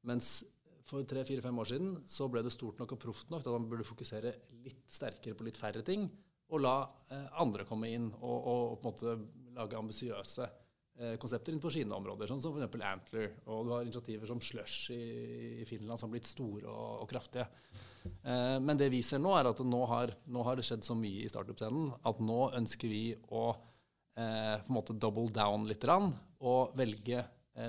Mens 0.07 0.41
for 0.89 1.05
tre-fire-fem 1.07 1.61
år 1.63 1.69
siden 1.71 1.93
så 2.09 2.27
ble 2.31 2.43
det 2.45 2.53
stort 2.53 2.81
nok 2.81 2.95
og 2.95 3.01
proft 3.01 3.31
nok 3.33 3.45
at 3.45 3.53
man 3.55 3.69
burde 3.71 3.87
fokusere 3.87 4.33
litt 4.65 4.85
sterkere 4.91 5.37
på 5.37 5.47
litt 5.47 5.59
færre 5.59 5.83
ting, 5.85 6.07
og 6.51 6.63
la 6.63 6.75
eh, 7.13 7.29
andre 7.43 7.65
komme 7.67 7.91
inn 7.91 8.09
og, 8.11 8.35
og, 8.35 8.63
og 8.73 8.81
på 8.81 8.89
en 8.89 8.91
måte 8.91 9.55
lage 9.55 9.79
ambisiøse 9.79 10.47
eh, 10.99 11.15
konsepter 11.21 11.53
innenfor 11.53 11.73
sine 11.73 11.95
områder, 11.95 12.27
sånn 12.29 12.43
som 12.43 12.57
f.eks. 12.57 12.83
Antler. 12.87 13.29
Og 13.47 13.67
du 13.67 13.73
har 13.75 13.85
initiativer 13.85 14.27
som 14.29 14.41
Slush 14.43 14.91
i, 14.95 15.01
i 15.61 15.67
Finland 15.69 15.99
som 16.01 16.09
har 16.09 16.17
blitt 16.17 16.29
store 16.29 16.67
og, 16.67 17.05
og 17.05 17.09
kraftige. 17.11 17.47
Eh, 18.03 18.57
men 18.59 18.79
det 18.79 18.91
vi 18.93 19.01
ser 19.05 19.21
nå, 19.21 19.33
er 19.37 19.51
at 19.51 19.61
nå 19.63 19.81
har, 19.89 20.15
nå 20.31 20.45
har 20.47 20.57
det 20.57 20.65
skjedd 20.67 20.85
så 20.85 20.97
mye 20.97 21.25
i 21.25 21.31
startup-scenen 21.31 21.91
at 22.09 22.23
nå 22.23 22.41
ønsker 22.57 22.91
vi 22.91 23.05
å 23.31 23.45
eh, 23.51 24.57
på 24.59 24.71
en 24.71 24.77
måte 24.77 24.97
double 24.97 25.31
down 25.33 25.67
litt 25.69 25.85
og 25.87 26.75
velge 26.77 27.23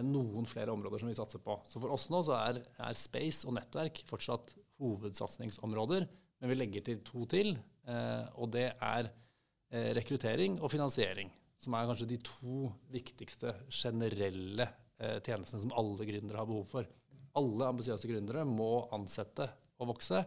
noen 0.06 0.46
flere 0.46 0.70
områder 0.70 1.02
som 1.02 1.08
vi 1.10 1.16
satser 1.16 1.40
på. 1.42 1.56
Så 1.66 1.80
for 1.82 1.90
oss 1.90 2.04
nå 2.12 2.20
så 2.22 2.36
er, 2.38 2.60
er 2.78 2.98
space 2.98 3.48
og 3.48 3.56
nettverk 3.56 3.98
fortsatt 4.06 4.52
hovedsatsingsområder, 4.82 6.06
men 6.42 6.50
vi 6.50 6.58
legger 6.58 6.84
til 6.86 7.02
to 7.06 7.26
til, 7.30 7.54
eh, 7.86 8.24
og 8.34 8.50
det 8.54 8.68
er 8.72 9.08
eh, 9.08 9.90
rekruttering 9.98 10.58
og 10.60 10.72
finansiering, 10.72 11.30
som 11.58 11.76
er 11.78 11.88
kanskje 11.90 12.08
de 12.10 12.18
to 12.26 12.72
viktigste 12.92 13.54
generelle 13.70 14.66
eh, 14.98 15.18
tjenestene 15.22 15.62
som 15.64 15.74
alle 15.78 16.08
gründere 16.08 16.42
har 16.42 16.50
behov 16.50 16.66
for. 16.72 16.88
Alle 17.38 17.68
ambisiøse 17.70 18.10
gründere 18.10 18.44
må 18.48 18.88
ansette 18.94 19.46
og 19.78 19.92
vokse, 19.94 20.24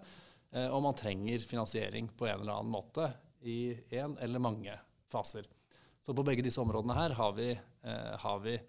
eh, 0.52 0.70
og 0.70 0.86
man 0.88 0.98
trenger 0.98 1.44
finansiering 1.48 2.12
på 2.16 2.30
en 2.30 2.42
eller 2.42 2.60
annen 2.60 2.76
måte 2.76 3.12
i 3.46 3.76
en 4.00 4.16
eller 4.24 4.42
mange 4.42 4.78
faser. 5.12 5.48
Så 6.02 6.14
på 6.16 6.24
begge 6.26 6.46
disse 6.46 6.62
områdene 6.62 6.96
her 6.96 7.16
har 7.18 7.36
vi, 7.38 7.52
eh, 7.52 8.16
har 8.24 8.40
vi 8.46 8.56
eh, 8.56 8.66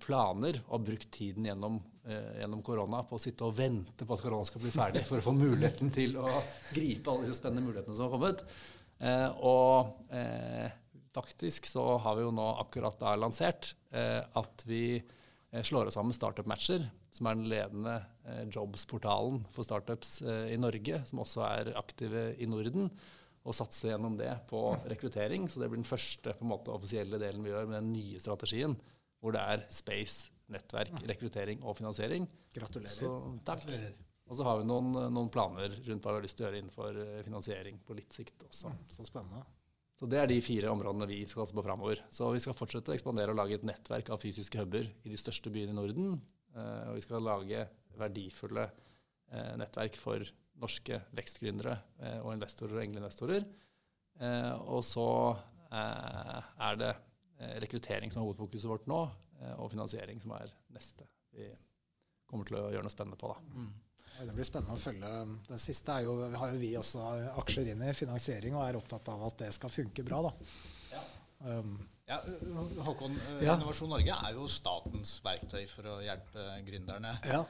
planer 0.00 0.62
og 0.62 0.78
har 0.78 0.84
brukt 0.86 1.10
tiden 1.12 1.44
gjennom, 1.44 1.78
eh, 2.08 2.40
gjennom 2.40 2.62
korona 2.64 3.02
på 3.04 3.18
å 3.18 3.20
sitte 3.20 3.44
og 3.44 3.56
vente 3.58 4.06
på 4.06 4.16
at 4.16 4.22
korona 4.24 4.46
skal 4.48 4.62
bli 4.62 4.72
ferdig, 4.72 5.04
for 5.04 5.20
å 5.20 5.26
få 5.26 5.34
muligheten 5.36 5.92
til 5.92 6.16
å 6.16 6.30
gripe 6.72 7.12
alle 7.12 7.26
disse 7.26 7.42
spennende 7.42 7.66
mulighetene 7.66 7.96
som 7.96 8.08
har 8.08 8.14
kommet. 8.14 8.44
Eh, 8.98 9.28
og 9.44 10.08
eh, 10.10 10.72
faktisk 11.14 11.68
så 11.68 11.84
har 12.00 12.16
vi 12.16 12.24
jo 12.24 12.32
nå 12.34 12.48
akkurat 12.64 12.96
da 12.98 13.12
lansert 13.18 13.74
eh, 13.92 14.24
at 14.24 14.64
vi 14.66 14.96
eh, 14.96 15.62
slår 15.62 15.90
oss 15.90 15.98
sammen 16.00 16.16
Startup 16.16 16.48
Matcher, 16.48 16.88
som 17.12 17.28
er 17.28 17.38
den 17.38 17.52
ledende 17.52 17.94
eh, 18.24 18.42
jobs-portalen 18.48 19.44
for 19.52 19.68
startups 19.68 20.20
eh, 20.22 20.54
i 20.54 20.58
Norge, 20.60 21.02
som 21.08 21.22
også 21.24 21.44
er 21.46 21.72
aktive 21.78 22.30
i 22.40 22.48
Norden, 22.48 22.88
og 23.48 23.56
satser 23.56 23.94
gjennom 23.94 24.16
det 24.18 24.32
på 24.50 24.60
rekruttering. 24.90 25.46
Så 25.48 25.60
det 25.60 25.70
blir 25.70 25.80
den 25.80 25.88
første 25.88 26.34
på 26.36 26.44
en 26.44 26.50
måte, 26.52 26.74
offisielle 26.74 27.20
delen 27.20 27.44
vi 27.44 27.52
gjør 27.52 27.68
med 27.68 27.78
den 27.80 27.92
nye 27.94 28.20
strategien, 28.20 28.74
hvor 29.18 29.34
det 29.34 29.44
er 29.54 29.64
space, 29.72 30.30
nettverk, 30.52 31.00
rekruttering 31.10 31.64
og 31.66 31.76
finansiering. 31.78 32.28
Gratulerer. 32.54 32.94
Så 32.94 33.10
takk. 33.46 33.66
Og 34.28 34.36
så 34.36 34.44
har 34.44 34.60
vi 34.60 34.66
noen, 34.68 34.92
noen 35.14 35.30
planer 35.32 35.72
rundt 35.86 36.04
hva 36.04 36.12
vi 36.12 36.20
har 36.20 36.26
lyst 36.26 36.36
til 36.38 36.44
å 36.44 36.48
gjøre 36.48 36.60
innenfor 36.60 36.98
eh, 37.00 37.20
finansiering 37.24 37.78
på 37.84 37.96
litt 37.96 38.12
sikt 38.16 38.44
også. 38.44 38.72
Så 38.92 39.06
spennende. 39.08 39.44
Så 39.98 40.06
Det 40.06 40.20
er 40.20 40.28
de 40.30 40.36
fire 40.44 40.70
områdene 40.70 41.08
vi 41.10 41.22
skal 41.26 41.42
satse 41.42 41.56
på 41.56 41.64
framover. 41.64 42.02
Så 42.12 42.28
vi 42.34 42.42
skal 42.44 42.56
fortsette 42.56 42.92
å 42.92 42.96
ekspandere 42.96 43.32
og 43.32 43.40
lage 43.40 43.56
et 43.56 43.64
nettverk 43.66 44.12
av 44.14 44.20
fysiske 44.22 44.60
huber 44.60 44.84
i 44.86 45.10
de 45.10 45.18
største 45.18 45.50
byene 45.52 45.72
i 45.72 45.78
Norden. 45.78 46.20
Eh, 46.54 46.84
og 46.90 46.98
vi 46.98 47.06
skal 47.06 47.24
lage 47.24 47.64
verdifulle 47.98 48.68
eh, 48.68 49.54
nettverk 49.58 49.96
for 49.98 50.22
norske 50.58 50.96
vekstgründere 51.14 51.76
og 52.24 52.32
investorer 52.32 52.72
og 52.74 52.80
engleinvestorer. 52.82 53.44
investorer. 53.46 54.56
og 54.66 54.80
så 54.82 55.04
er 55.70 56.78
det 56.80 56.88
rekruttering 57.62 58.12
som 58.12 58.22
er 58.22 58.28
hovedfokuset 58.28 58.70
vårt 58.70 58.86
nå, 58.90 59.02
eh, 59.40 59.54
og 59.58 59.70
finansiering 59.70 60.20
som 60.22 60.34
er 60.38 60.52
neste 60.74 61.06
vi 61.38 61.50
kommer 62.28 62.48
til 62.48 62.58
å 62.58 62.70
gjøre 62.72 62.84
noe 62.84 62.92
spennende 62.92 63.18
på. 63.20 63.28
da. 63.30 63.38
Mm. 63.54 63.68
Det 64.18 64.34
blir 64.34 64.46
spennende 64.48 64.74
å 64.74 64.80
følge. 64.82 65.10
Den 65.46 65.60
siste 65.62 65.94
er 65.94 66.08
jo, 66.08 66.16
har 66.34 66.50
jo 66.50 66.58
vi 66.58 66.72
også 66.76 67.04
aksjer 67.38 67.70
inn 67.72 67.84
i 67.86 67.92
finansiering, 67.94 68.56
og 68.58 68.64
er 68.64 68.78
opptatt 68.80 69.08
av 69.12 69.22
at 69.28 69.38
det 69.44 69.52
skal 69.54 69.70
funke 69.70 70.02
bra. 70.06 70.24
da. 70.26 70.32
Um, 71.38 71.78
Ja, 72.08 72.16
Håkon, 72.82 73.12
eh, 73.12 73.44
Ja. 73.44 73.54
Innovasjon 73.54 73.90
Norge 73.92 74.14
er 74.26 74.32
jo 74.32 74.46
statens 74.48 75.20
verktøy 75.22 75.68
for 75.68 75.84
å 75.84 75.98
hjelpe 76.02 76.64
gründerne. 76.64 77.18
ja. 77.28 77.44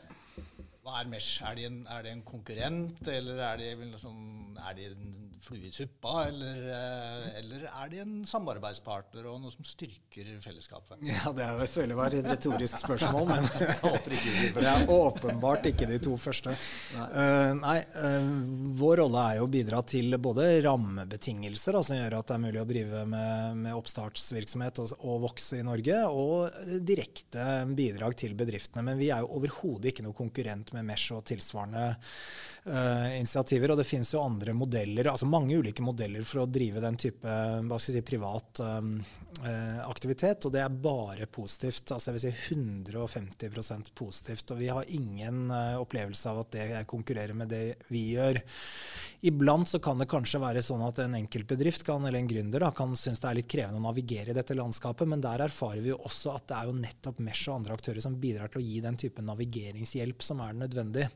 Hva 0.83 1.01
er 1.01 1.09
Mesh? 1.09 1.43
Er 1.43 1.55
de 1.55 1.65
en, 1.65 1.87
er 1.87 2.03
de 2.03 2.09
en 2.11 2.23
konkurrent, 2.23 3.09
eller 3.09 3.39
er 3.39 3.57
de, 3.57 3.99
sånn, 3.99 4.57
er 4.59 4.75
de 4.75 4.85
en 4.87 5.28
flue 5.43 5.69
i 5.69 5.73
suppa? 5.73 6.27
Eller, 6.29 6.63
eh, 6.75 7.39
eller 7.41 7.67
er 7.69 7.93
de 7.93 8.03
en 8.03 8.15
samarbeidspartner 8.29 9.27
og 9.31 9.41
noe 9.43 9.53
som 9.55 9.67
styrker 9.67 10.31
fellesskapet? 10.45 11.03
ja, 11.07 11.33
det 11.35 11.45
er, 11.45 11.63
jeg 11.65 11.73
føler 11.73 11.99
var 11.99 12.17
et 12.17 12.29
retorisk 12.29 12.81
spørsmål, 12.83 13.29
men 13.31 13.49
det 14.59 14.67
er 14.73 14.93
åpenbart 14.93 15.69
ikke 15.71 15.89
de 15.91 16.01
to 16.03 16.17
første. 16.21 16.55
Eh, 16.97 17.53
nei, 17.59 17.79
eh, 17.83 18.31
vår 18.79 19.03
rolle 19.03 19.25
er 19.31 19.41
jo 19.41 19.49
å 19.49 19.53
bidra 19.53 19.83
til 19.89 20.19
både 20.23 20.49
rammebetingelser, 20.67 21.79
da, 21.79 21.85
som 21.85 21.99
gjør 21.99 22.19
at 22.21 22.31
det 22.31 22.39
er 22.39 22.45
mulig 22.47 22.63
å 22.63 22.69
drive 22.69 23.05
med, 23.15 23.63
med 23.65 23.79
oppstartsvirksomhet 23.79 24.83
og, 24.85 24.97
og 25.01 25.23
vokse 25.29 25.61
i 25.61 25.67
Norge, 25.67 26.03
og 26.09 26.83
direkte 26.85 27.49
bidrag 27.79 28.17
til 28.19 28.35
bedriftene. 28.39 28.85
Men 28.87 28.99
vi 29.01 29.11
er 29.15 29.23
jo 29.23 29.39
overhodet 29.39 29.93
ikke 29.93 30.05
noe 30.07 30.17
konkurrent 30.17 30.73
med 30.77 30.87
Mesh 30.89 31.13
og 31.17 31.25
tilsvarende 31.29 31.85
uh, 31.93 33.09
initiativer. 33.17 33.73
Og 33.73 33.81
det 33.81 33.89
finnes 33.89 34.11
jo 34.15 34.23
andre 34.23 34.55
modeller. 34.57 35.11
altså 35.13 35.28
mange 35.31 35.59
ulike 35.61 35.85
modeller 35.85 36.25
for 36.27 36.43
å 36.43 36.51
drive 36.51 36.83
den 36.83 36.99
type 37.01 37.39
si, 37.83 38.03
privat 38.07 38.61
um, 38.65 38.99
aktivitet, 39.87 40.47
og 40.47 40.55
det 40.55 40.63
er 40.65 40.79
bare 40.83 41.29
positivt. 41.31 41.93
Altså 41.95 42.11
jeg 42.11 42.17
vil 42.17 42.25
si 42.25 42.55
150% 42.57 43.93
positivt. 43.99 44.53
Og 44.55 44.61
vi 44.61 44.71
har 44.73 44.91
ingen 44.95 45.47
uh, 45.53 45.79
opplevelse 45.83 46.33
av 46.33 46.43
at 46.43 46.53
det 46.57 46.83
konkurrerer 46.91 47.37
med 47.39 47.53
det 47.53 47.63
vi 47.93 48.09
gjør. 48.17 48.41
Iblant 49.29 49.71
så 49.71 49.81
kan 49.83 49.99
det 49.99 50.09
kanskje 50.11 50.43
være 50.43 50.63
sånn 50.65 50.85
at 50.87 51.01
en 51.03 51.17
enkeltbedrift 51.19 51.87
kan, 51.87 52.05
eller 52.05 52.21
en 52.21 52.31
gründer 52.31 52.63
da, 52.67 52.73
kan 52.75 52.95
synes 52.99 53.23
det 53.23 53.31
er 53.31 53.41
litt 53.41 53.51
krevende 53.51 53.81
å 53.83 53.87
navigere 53.89 54.33
i 54.33 54.37
dette 54.37 54.57
landskapet, 54.59 55.09
men 55.11 55.23
der 55.25 55.47
erfarer 55.49 55.83
vi 55.83 55.93
jo 55.93 56.01
også 56.07 56.37
at 56.37 56.47
det 56.51 56.59
er 56.59 56.69
jo 56.69 56.77
nettopp 56.79 57.23
Mesh 57.27 57.49
og 57.49 57.61
andre 57.61 57.79
aktører 57.79 58.05
som 58.05 58.19
bidrar 58.21 58.53
til 58.53 58.63
å 58.63 58.67
gi 58.67 58.83
den 58.85 58.99
type 59.01 59.25
navigeringshjelp 59.25 60.23
som 60.23 60.43
er 60.45 60.55
nødvendig. 60.63 61.09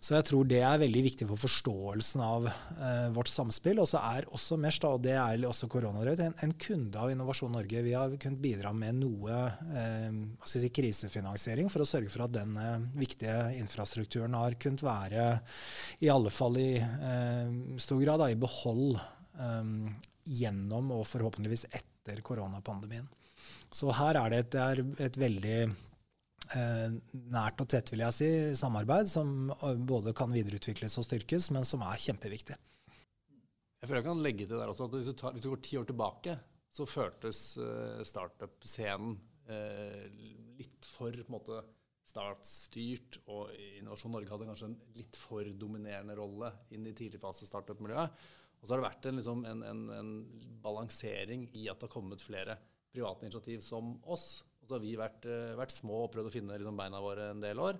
Så 0.00 0.16
jeg 0.16 0.26
tror 0.28 0.46
det 0.48 0.60
er 0.64 0.80
veldig 0.80 1.02
viktig 1.06 1.26
for 1.30 1.40
forståelsen 1.40 2.22
av 2.24 2.48
eh, 2.48 3.08
vårt 3.14 3.30
samspill. 3.30 3.80
Og 3.82 3.88
så 3.90 4.00
er 4.14 4.28
også 4.34 4.58
Mesh, 4.60 4.80
da, 4.82 4.92
og 4.96 5.02
det 5.04 5.16
er 5.18 5.46
også 5.48 5.68
koronadrevet, 5.72 6.22
en, 6.26 6.36
en, 6.44 6.54
kunde 6.60 7.00
av 7.00 7.12
Innovasjon 7.12 7.54
Norge. 7.56 7.84
Vi 7.86 7.94
har 7.96 8.16
kunnet 8.22 8.42
bidra 8.42 8.72
med 8.76 9.00
noe 9.00 9.40
eh, 9.82 10.20
si, 10.48 10.70
krisefinansiering 10.74 11.70
for 11.72 11.84
å 11.84 11.88
sørge 11.88 12.12
for 12.12 12.26
at 12.26 12.34
den 12.36 12.56
eh, 12.60 12.88
viktige 12.98 13.38
infrastrukturen 13.60 14.36
har 14.38 14.58
kunnet 14.60 14.84
være, 14.86 15.28
i 16.04 16.12
alle 16.12 16.32
fall 16.34 16.58
i 16.60 16.72
eh, 16.80 17.54
stor 17.82 18.02
grad, 18.02 18.22
da, 18.22 18.30
i 18.32 18.40
behold 18.40 18.98
eh, 18.98 19.74
gjennom 20.26 20.92
og 20.96 21.06
forhåpentligvis 21.08 21.68
etter 21.70 22.22
koronapandemien. 22.26 23.06
Så 23.72 23.90
her 23.94 24.18
er 24.18 24.32
det 24.32 24.38
et, 24.44 24.52
det 24.54 24.62
er 24.62 24.82
et 25.08 25.18
veldig 25.20 25.58
nært 27.32 27.62
og 27.62 27.68
tett, 27.72 27.90
vil 27.92 28.04
jeg 28.04 28.14
si, 28.16 28.28
samarbeid 28.58 29.08
som 29.10 29.52
eh, 29.56 29.78
både 29.78 30.14
kan 30.16 30.32
videreutvikles 30.34 30.98
og 31.00 31.06
styrkes, 31.08 31.50
men 31.54 31.66
som 31.66 31.84
er 31.86 32.02
kjempeviktig. 32.02 32.58
Jeg 33.80 33.88
føler 33.88 34.00
jeg 34.00 34.08
kan 34.08 34.22
legge 34.24 34.46
til 34.46 34.58
der 34.58 34.70
også 34.72 34.86
at 34.88 34.94
hvis 34.96 35.10
du, 35.10 35.16
tar, 35.18 35.34
hvis 35.34 35.44
du 35.44 35.50
går 35.52 35.64
ti 35.64 35.80
år 35.80 35.88
tilbake, 35.88 36.36
så 36.76 36.86
føltes 36.88 37.40
uh, 37.60 38.02
startup-scenen 38.04 39.16
litt 40.58 40.88
for 40.90 41.14
på 41.14 41.22
en 41.22 41.34
måte, 41.36 41.60
startstyrt, 42.10 43.20
og 43.30 43.52
Innovasjon 43.78 44.10
Norge 44.14 44.32
hadde 44.32 44.48
kanskje 44.48 44.70
en 44.72 44.76
litt 44.96 45.18
for 45.20 45.46
dominerende 45.60 46.16
rolle 46.18 46.48
inn 46.74 46.86
i 46.88 46.94
tidligfase 46.96 47.46
startup-miljøet. 47.46 48.24
Og 48.58 48.64
så 48.64 48.74
har 48.74 48.80
det 48.80 48.86
vært 48.88 49.06
en, 49.06 49.20
liksom, 49.20 49.44
en, 49.46 49.62
en, 49.62 49.84
en 49.94 50.10
balansering 50.64 51.46
i 51.54 51.68
at 51.70 51.78
det 51.78 51.86
har 51.86 51.92
kommet 51.92 52.24
flere 52.24 52.56
private 52.90 53.28
initiativ 53.28 53.62
som 53.62 53.94
oss, 54.02 54.40
og 54.66 54.72
så 54.72 54.80
har 54.80 54.82
vi 54.82 54.96
vært, 54.98 55.26
eh, 55.30 55.54
vært 55.54 55.74
små 55.74 56.02
og 56.04 56.10
prøvd 56.10 56.26
å 56.26 56.34
finne 56.34 56.58
liksom, 56.58 56.76
beina 56.78 56.98
våre 57.02 57.30
en 57.30 57.42
del 57.42 57.60
år. 57.62 57.78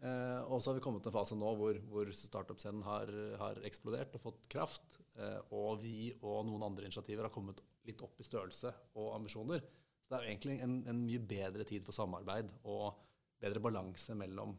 Eh, 0.00 0.40
og 0.52 0.60
så 0.60 0.70
har 0.70 0.76
vi 0.76 0.82
kommet 0.84 1.02
til 1.04 1.12
en 1.12 1.16
fase 1.16 1.36
nå 1.36 1.52
hvor, 1.56 1.78
hvor 1.88 2.10
startup-scenen 2.12 2.84
har, 2.84 3.12
har, 3.40 3.60
eksplodert 3.64 4.14
og 4.16 4.24
fått 4.26 4.48
kraft. 4.52 5.00
Eh, 5.16 5.40
og 5.56 5.80
vi 5.80 6.12
og 6.20 6.44
noen 6.48 6.66
andre 6.68 6.84
initiativer 6.84 7.24
har 7.24 7.32
kommet 7.32 7.62
litt 7.88 8.00
opp 8.04 8.20
i 8.20 8.26
størrelse 8.26 8.72
og 9.00 9.14
ambisjoner. 9.16 9.64
Så 10.04 10.12
det 10.12 10.18
er 10.18 10.26
jo 10.26 10.32
egentlig 10.34 10.58
en, 10.60 10.76
en 10.92 11.00
mye 11.06 11.22
bedre 11.32 11.64
tid 11.68 11.84
for 11.86 11.96
samarbeid 11.96 12.52
og 12.68 13.00
bedre 13.40 13.64
balanse 13.64 14.16
mellom 14.16 14.52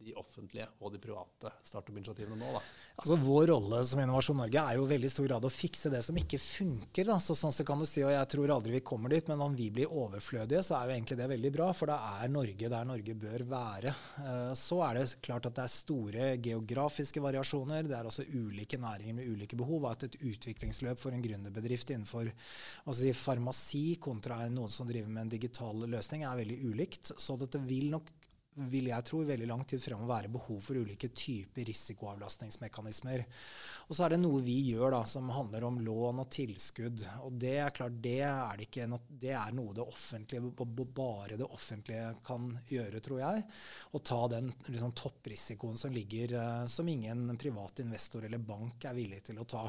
de 0.00 0.14
offentlige 0.16 0.66
og 0.80 0.92
de 0.94 1.00
private 1.02 1.50
startup-initiativene 1.66 2.36
nå? 2.38 2.50
Da? 2.54 2.60
Altså 3.00 3.16
Vår 3.20 3.46
rolle 3.50 3.80
som 3.88 4.00
Innovasjon 4.02 4.38
Norge 4.40 4.62
er 4.62 4.76
jo 4.78 4.86
veldig 4.88 5.10
stor 5.12 5.26
grad 5.28 5.46
å 5.46 5.52
fikse 5.52 5.92
det 5.92 6.02
som 6.04 6.16
ikke 6.20 6.40
funker. 6.40 7.08
Da. 7.08 7.16
Så, 7.22 7.36
sånn 7.38 7.54
så 7.54 7.64
kan 7.66 7.80
du 7.80 7.86
si, 7.88 8.02
og 8.04 8.12
Jeg 8.12 8.30
tror 8.34 8.52
aldri 8.54 8.76
vi 8.76 8.82
kommer 8.86 9.12
dit, 9.12 9.26
men 9.30 9.42
om 9.44 9.56
vi 9.56 9.70
blir 9.74 9.90
overflødige, 9.90 10.62
så 10.66 10.76
er 10.76 10.88
jo 10.88 10.96
egentlig 10.96 11.18
det 11.20 11.30
veldig 11.32 11.52
bra. 11.56 11.70
For 11.76 11.90
da 11.90 11.98
er 12.20 12.32
Norge 12.32 12.70
der 12.72 12.88
Norge 12.88 13.16
bør 13.24 13.46
være. 13.50 13.94
Eh, 14.24 14.52
så 14.60 14.80
er 14.86 15.00
det 15.00 15.06
klart 15.24 15.48
at 15.50 15.58
det 15.58 15.66
er 15.66 15.74
store 15.74 16.30
geografiske 16.50 17.24
variasjoner. 17.24 17.88
Det 17.88 17.98
er 17.98 18.10
også 18.10 18.28
ulike 18.28 18.80
næringer 18.80 19.18
med 19.20 19.34
ulike 19.34 19.58
behov. 19.60 19.88
At 19.90 20.06
et 20.08 20.20
utviklingsløp 20.20 21.00
for 21.00 21.16
en 21.16 21.24
gründerbedrift 21.24 21.94
innenfor 21.94 22.30
si, 22.30 23.14
farmasi 23.16 23.84
kontra 24.02 24.42
noen 24.52 24.72
som 24.72 24.88
driver 24.88 25.10
med 25.10 25.26
en 25.26 25.34
digital 25.36 25.86
løsning, 25.90 26.24
er 26.28 26.40
veldig 26.44 26.60
ulikt. 26.70 27.14
Så 27.16 27.36
dette 27.40 27.60
vil 27.64 27.90
nok 27.92 28.12
vil 28.54 28.90
jeg 28.90 29.06
tro, 29.06 29.22
i 29.22 29.28
veldig 29.28 29.46
lang 29.46 29.62
tid 29.68 29.80
fremover 29.82 30.10
være 30.10 30.30
behov 30.34 30.58
for 30.64 30.80
ulike 30.80 31.10
typer 31.14 31.64
risikoavlastningsmekanismer. 31.68 33.22
Og 33.86 33.94
så 33.96 34.04
er 34.04 34.14
det 34.14 34.20
noe 34.22 34.42
vi 34.44 34.56
gjør 34.72 34.96
da, 34.96 35.04
som 35.08 35.30
handler 35.32 35.64
om 35.68 35.78
lån 35.84 36.22
og 36.24 36.28
tilskudd. 36.34 37.04
Og 37.24 37.38
det 37.40 37.54
er 37.62 37.74
klart, 37.74 38.00
det 38.02 38.18
er, 38.26 38.58
det 38.58 38.66
ikke 38.66 38.88
det 39.22 39.32
er 39.38 39.54
noe 39.56 39.74
det 39.76 39.84
offentlige, 39.84 40.50
bare 40.90 41.38
det 41.38 41.46
offentlige 41.46 42.10
kan 42.26 42.50
gjøre, 42.68 43.02
tror 43.04 43.22
jeg. 43.22 43.44
Å 43.94 44.02
ta 44.10 44.20
den 44.34 44.50
liksom, 44.66 44.94
topprisikoen 44.98 45.78
som 45.80 45.94
ligger, 45.94 46.36
uh, 46.36 46.66
som 46.70 46.88
ingen 46.90 47.38
privat 47.40 47.84
investor 47.84 48.26
eller 48.26 48.42
bank 48.42 48.84
er 48.90 48.98
villig 48.98 49.22
til 49.30 49.40
å 49.40 49.46
ta. 49.48 49.64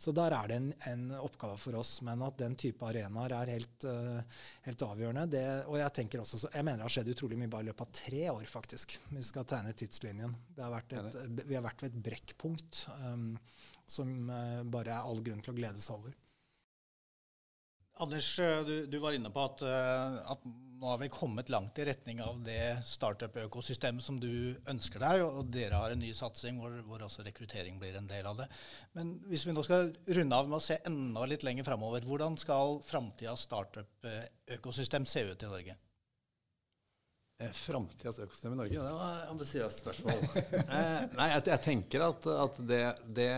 Så 0.00 0.16
der 0.16 0.34
er 0.38 0.48
det 0.48 0.58
en, 0.58 0.72
en 0.88 1.06
oppgave 1.20 1.60
for 1.60 1.78
oss. 1.78 1.98
Men 2.06 2.24
at 2.24 2.40
den 2.40 2.56
type 2.58 2.86
arenaer 2.88 3.36
er 3.42 3.54
helt, 3.58 3.86
uh, 3.86 4.42
helt 4.66 4.88
avgjørende. 4.88 5.28
Det, 5.36 5.46
og 5.68 5.78
jeg 5.78 6.22
også, 6.22 6.48
jeg 6.48 6.64
mener 6.64 6.82
det 6.82 6.88
har 6.88 6.96
skjedd 6.96 7.12
utrolig 7.12 7.38
mye 7.38 7.52
bare 7.52 7.68
i 7.68 7.70
løpet 7.70 7.86
av 7.86 7.96
tre 8.02 8.22
år, 8.32 8.46
faktisk. 8.50 8.96
Vi 9.12 9.22
skal 9.26 9.46
tegne 9.48 9.74
tidslinjen. 9.76 10.34
Har 10.58 10.78
et, 10.80 11.16
vi 11.44 11.56
har 11.56 11.64
vært 11.64 11.84
ved 11.84 11.92
et 11.92 12.02
brekkpunkt 12.08 12.86
um, 13.06 13.30
som 13.90 14.12
uh, 14.30 14.62
bare 14.64 14.96
er 14.96 15.06
all 15.06 15.22
grunn 15.24 15.42
til 15.44 15.54
å 15.54 15.58
glede 15.58 15.82
seg 15.82 16.00
over. 16.00 16.18
Anders, 18.00 18.38
eh, 18.40 18.60
du, 18.64 18.86
du, 18.86 18.98
var 18.98 19.14
inne 19.14 19.30
på 19.30 19.42
at, 19.44 19.62
uh, 19.62 20.16
at, 20.32 20.46
nå 20.80 20.88
har 20.88 20.98
vi 20.98 21.10
kommet 21.12 21.52
langt 21.52 21.76
i 21.78 21.84
retning 21.86 22.22
av 22.24 22.40
det 22.42 22.80
startup-økosystemet 22.88 24.02
som 24.02 24.16
du 24.18 24.56
ønsker 24.72 25.04
deg, 25.04 25.22
og 25.22 25.52
dere 25.54 25.78
har 25.78 25.94
en 25.94 26.00
ny 26.02 26.10
satsing 26.16 26.58
hvor, 26.58 26.74
hvor, 26.88 27.04
også 27.06 27.22
rekruttering 27.26 27.76
blir 27.78 27.94
en 28.00 28.08
del 28.10 28.26
av 28.26 28.40
det. 28.40 28.48
Men 28.96 29.14
hvis 29.30 29.44
vi 29.46 29.54
nå 29.54 29.62
skal 29.66 29.92
runde 30.18 30.40
av 30.40 30.50
med 30.50 30.58
å 30.58 30.64
se 30.64 30.80
enda 30.88 31.28
litt 31.30 31.46
lenger 31.46 31.68
framover, 31.68 32.02
hvordan 32.08 32.40
skal 32.40 32.80
framtidas 32.86 33.44
startup-økosystem 33.46 35.06
se 35.06 35.28
ut 35.28 35.46
i 35.46 35.52
Norge? 35.52 35.78
Eh, 37.42 37.50
Framtidas 37.56 38.20
økosystem 38.22 38.54
i 38.54 38.60
Norge? 38.60 38.78
Det 38.78 38.94
var 38.94 39.18
et 39.18 39.32
ambisiøst 39.32 39.82
spørsmål. 39.82 40.22
eh, 40.62 41.02
nei, 41.16 41.28
jeg, 41.34 41.44
jeg, 41.48 41.62
tenker 41.66 42.06
at, 42.06 42.28
at 42.46 42.62
det, 42.68 42.82
det 43.16 43.32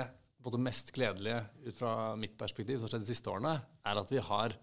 både 0.45 0.61
mest 0.61 0.93
gledelige 0.95 1.41
ut 1.65 1.79
fra 1.79 1.93
mitt 2.21 2.37
perspektiv 2.41 2.79
som 2.79 2.87
har 2.87 2.95
skjedd 2.95 3.07
de 3.07 3.13
siste 3.13 3.33
årene, 3.33 3.55
er 3.89 4.01
at 4.01 4.13
vi 4.13 4.21
har, 4.29 4.57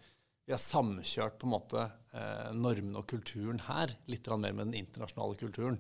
vi 0.46 0.54
har 0.54 0.62
samkjørt 0.62 1.40
på 1.42 1.50
en 1.50 1.56
måte 1.56 1.86
eh, 2.14 2.52
normene 2.54 3.02
og 3.02 3.08
kulturen 3.10 3.64
her 3.66 3.96
litt 4.12 4.30
mer 4.36 4.54
med 4.54 4.68
den 4.70 4.78
internasjonale 4.84 5.40
kulturen. 5.42 5.80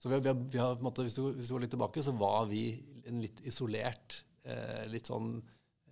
Så 0.00 0.08
vi 0.08 0.16
har, 0.16 0.22
vi 0.24 0.30
har, 0.30 0.44
vi 0.54 0.60
har, 0.62 0.78
måte, 0.80 1.04
hvis, 1.04 1.18
du, 1.18 1.26
hvis, 1.34 1.50
du, 1.50 1.56
går 1.56 1.66
litt 1.66 1.74
tilbake, 1.74 2.04
så 2.04 2.14
var 2.16 2.46
vi 2.48 2.64
en 3.10 3.20
litt 3.24 3.42
isolert 3.48 4.22
eh, 4.46 4.86
litt 4.88 5.10
sånn 5.10 5.34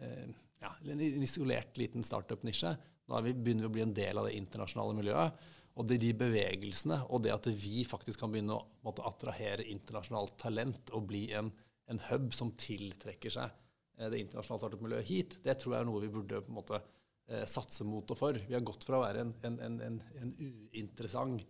eh, 0.01 0.29
ja, 0.63 0.71
en 0.91 1.03
isolert 1.03 1.77
liten 1.79 2.07
startup-nisje. 2.07 2.73
Nå 3.09 3.21
vi, 3.27 3.35
begynner 3.35 3.67
vi 3.67 3.71
å 3.71 3.75
bli 3.75 3.85
en 3.85 3.97
del 3.97 4.21
av 4.21 4.29
det 4.29 4.37
internasjonale 4.39 4.97
miljøet. 4.97 5.47
Og 5.79 5.87
det 5.87 5.99
er 5.99 6.03
de 6.03 6.13
bevegelsene 6.19 6.99
og 7.07 7.23
det 7.25 7.33
at 7.35 7.47
vi 7.55 7.85
faktisk 7.87 8.25
kan 8.25 8.33
begynne 8.35 8.57
å 8.57 8.65
måtte, 8.87 9.05
attrahere 9.07 9.67
internasjonalt 9.71 10.35
talent 10.41 10.91
og 10.97 11.07
bli 11.11 11.29
en, 11.39 11.53
en, 11.91 12.01
hub 12.09 12.33
som 12.35 12.51
tiltrekker 12.59 13.35
seg 13.35 13.53
eh, 13.99 14.09
det 14.11 14.25
internasjonale 14.25 14.65
startup-miljøet 14.65 15.11
hit, 15.11 15.37
det 15.45 15.59
tror 15.61 15.77
jeg 15.77 15.85
er 15.85 15.91
noe 15.91 16.03
vi 16.03 16.11
burde 16.13 16.43
på 16.43 16.51
en 16.51 16.59
måte 16.59 16.81
eh, 16.83 17.47
satse 17.47 17.87
mot 17.87 18.11
og 18.11 18.19
for. 18.19 18.41
Vi 18.49 18.57
har 18.57 18.67
gått 18.67 18.89
fra 18.89 18.99
å 18.99 19.05
være 19.07 19.23
en, 19.23 19.61
en, 19.71 20.03
en 20.19 20.35
uinteressant 20.41 21.47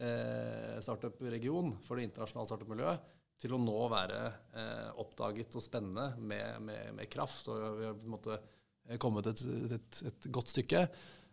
eh, 0.00 0.76
startup-region 0.84 1.74
for 1.86 1.96
det 1.96 2.10
internasjonale 2.10 2.52
startup-miljøet 2.52 3.16
til 3.40 3.56
å 3.56 3.60
nå 3.60 3.78
være 3.88 4.20
eh, 4.28 4.88
oppdaget 5.00 5.56
og 5.56 5.64
spennende 5.64 6.10
med, 6.18 6.60
med, 6.66 6.90
med, 6.98 7.08
kraft. 7.12 7.48
Og 7.48 7.78
vi 7.78 7.88
har 7.88 7.96
på 7.96 8.08
en 8.08 8.14
måte 8.16 8.36
eh, 8.36 8.98
kommet 9.00 9.30
et, 9.32 9.44
et, 9.78 10.02
et 10.10 10.28
godt 10.32 10.52
stykke. 10.52 10.84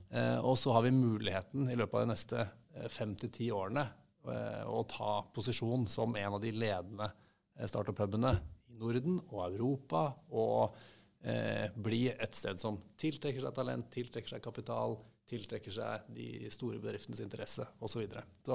Eh, 0.10 0.38
og 0.40 0.58
så 0.60 0.74
har 0.76 0.86
vi 0.86 0.96
muligheten 0.96 1.70
i 1.70 1.76
løpet 1.76 2.00
av 2.00 2.06
de 2.06 2.12
neste 2.14 2.44
eh, 2.44 2.88
fem 2.92 3.16
til 3.20 3.32
ti 3.34 3.50
årene 3.52 3.84
eh, 4.28 4.64
å 4.64 4.84
ta 4.88 5.20
posisjon 5.36 5.88
som 5.92 6.16
en 6.16 6.38
av 6.38 6.44
de 6.44 6.54
ledende 6.56 7.10
startup-hubene 7.58 8.38
i 8.70 8.78
Norden 8.80 9.20
og 9.28 9.44
Europa. 9.50 10.08
Og 10.32 10.78
eh, 11.26 11.68
bli 11.76 12.08
et 12.14 12.38
sted 12.38 12.60
som 12.62 12.80
tiltrekker 13.00 13.44
seg 13.44 13.56
talent, 13.58 13.92
tiltrekker 13.94 14.36
seg 14.36 14.44
kapital, 14.44 14.98
tiltrekker 15.28 15.74
seg 15.76 16.08
de 16.16 16.48
store 16.54 16.80
bedriftenes 16.80 17.20
interesse 17.24 17.66
osv. 17.84 18.06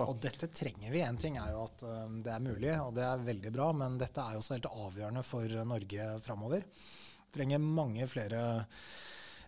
Og 0.00 0.14
dette 0.22 0.48
trenger 0.48 0.94
vi. 0.94 1.02
En 1.04 1.20
ting 1.20 1.36
er 1.36 1.52
jo 1.52 1.66
at 1.66 1.84
um, 1.84 2.20
det 2.24 2.32
er 2.32 2.44
mulig, 2.44 2.72
og 2.80 2.94
det 2.96 3.04
er 3.04 3.26
veldig 3.26 3.52
bra, 3.52 3.66
men 3.76 3.98
dette 4.00 4.24
er 4.24 4.36
jo 4.36 4.40
også 4.40 4.56
helt 4.56 4.70
avgjørende 4.70 5.24
for 5.26 5.56
Norge 5.68 6.06
framover. 6.24 6.64
Trenger 7.32 7.60
mange 7.60 8.08
flere 8.08 8.40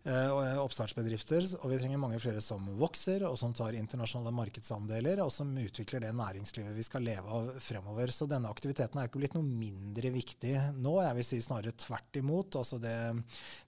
oppstartsbedrifter. 0.05 1.47
Og 1.63 1.71
vi 1.73 1.79
trenger 1.81 2.01
mange 2.01 2.21
flere 2.21 2.43
som 2.45 2.67
vokser, 2.79 3.25
og 3.29 3.39
som 3.41 3.55
tar 3.57 3.77
internasjonale 3.79 4.35
markedsandeler, 4.37 5.23
og 5.25 5.33
som 5.33 5.53
utvikler 5.57 6.05
det 6.05 6.13
næringslivet 6.17 6.77
vi 6.77 6.85
skal 6.87 7.07
leve 7.07 7.25
av 7.39 7.51
fremover. 7.65 8.13
Så 8.13 8.29
denne 8.31 8.53
aktiviteten 8.53 9.01
er 9.01 9.09
ikke 9.09 9.23
blitt 9.23 9.39
noe 9.39 9.49
mindre 9.49 10.13
viktig 10.15 10.55
nå. 10.77 10.95
Jeg 11.07 11.19
vil 11.19 11.29
si 11.31 11.41
snarere 11.45 11.77
tvert 11.81 12.21
imot. 12.21 12.61
Altså 12.61 12.81
det, 12.83 12.95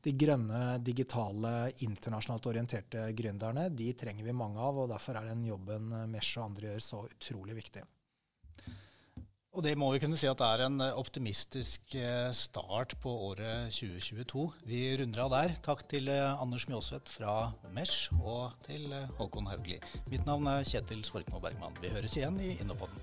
de 0.04 0.16
grønne, 0.24 0.62
digitale, 0.84 1.56
internasjonalt 1.86 2.52
orienterte 2.52 3.08
gründerne, 3.16 3.70
de 3.72 3.92
trenger 3.98 4.28
vi 4.28 4.36
mange 4.36 4.60
av, 4.60 4.84
og 4.84 4.90
derfor 4.92 5.18
er 5.18 5.32
den 5.32 5.46
jobben 5.48 5.92
Mesh 6.12 6.36
og 6.38 6.50
andre 6.50 6.74
gjør, 6.74 6.82
så 6.84 7.06
utrolig 7.08 7.56
viktig. 7.64 7.86
Og 9.56 9.62
det 9.64 9.72
må 9.80 9.86
vi 9.94 10.00
kunne 10.02 10.18
si 10.20 10.28
at 10.28 10.36
det 10.36 10.46
er 10.52 10.66
en 10.66 10.82
eh, 10.84 10.98
optimistisk 11.00 11.94
eh, 11.96 12.28
start 12.36 12.92
på 13.00 13.12
året 13.30 13.72
2022. 13.72 14.44
Vi 14.68 14.82
runder 15.00 15.22
av 15.24 15.32
der. 15.32 15.54
Takk 15.64 15.80
til 15.88 16.12
eh, 16.12 16.42
Anders 16.42 16.68
Mjåseth 16.68 17.16
fra 17.16 17.38
Mesh 17.72 18.12
og 18.20 18.52
til 18.68 18.92
Håkon 19.16 19.48
Haugli. 19.48 19.80
Mitt 20.12 20.28
navn 20.28 20.52
er 20.52 20.68
Kjetil 20.68 21.00
Svorkmo 21.08 21.40
Bergman. 21.40 21.80
Vi 21.80 21.94
høres 21.96 22.20
igjen 22.20 22.36
i 22.36 22.58
Innopodden. 22.60 23.00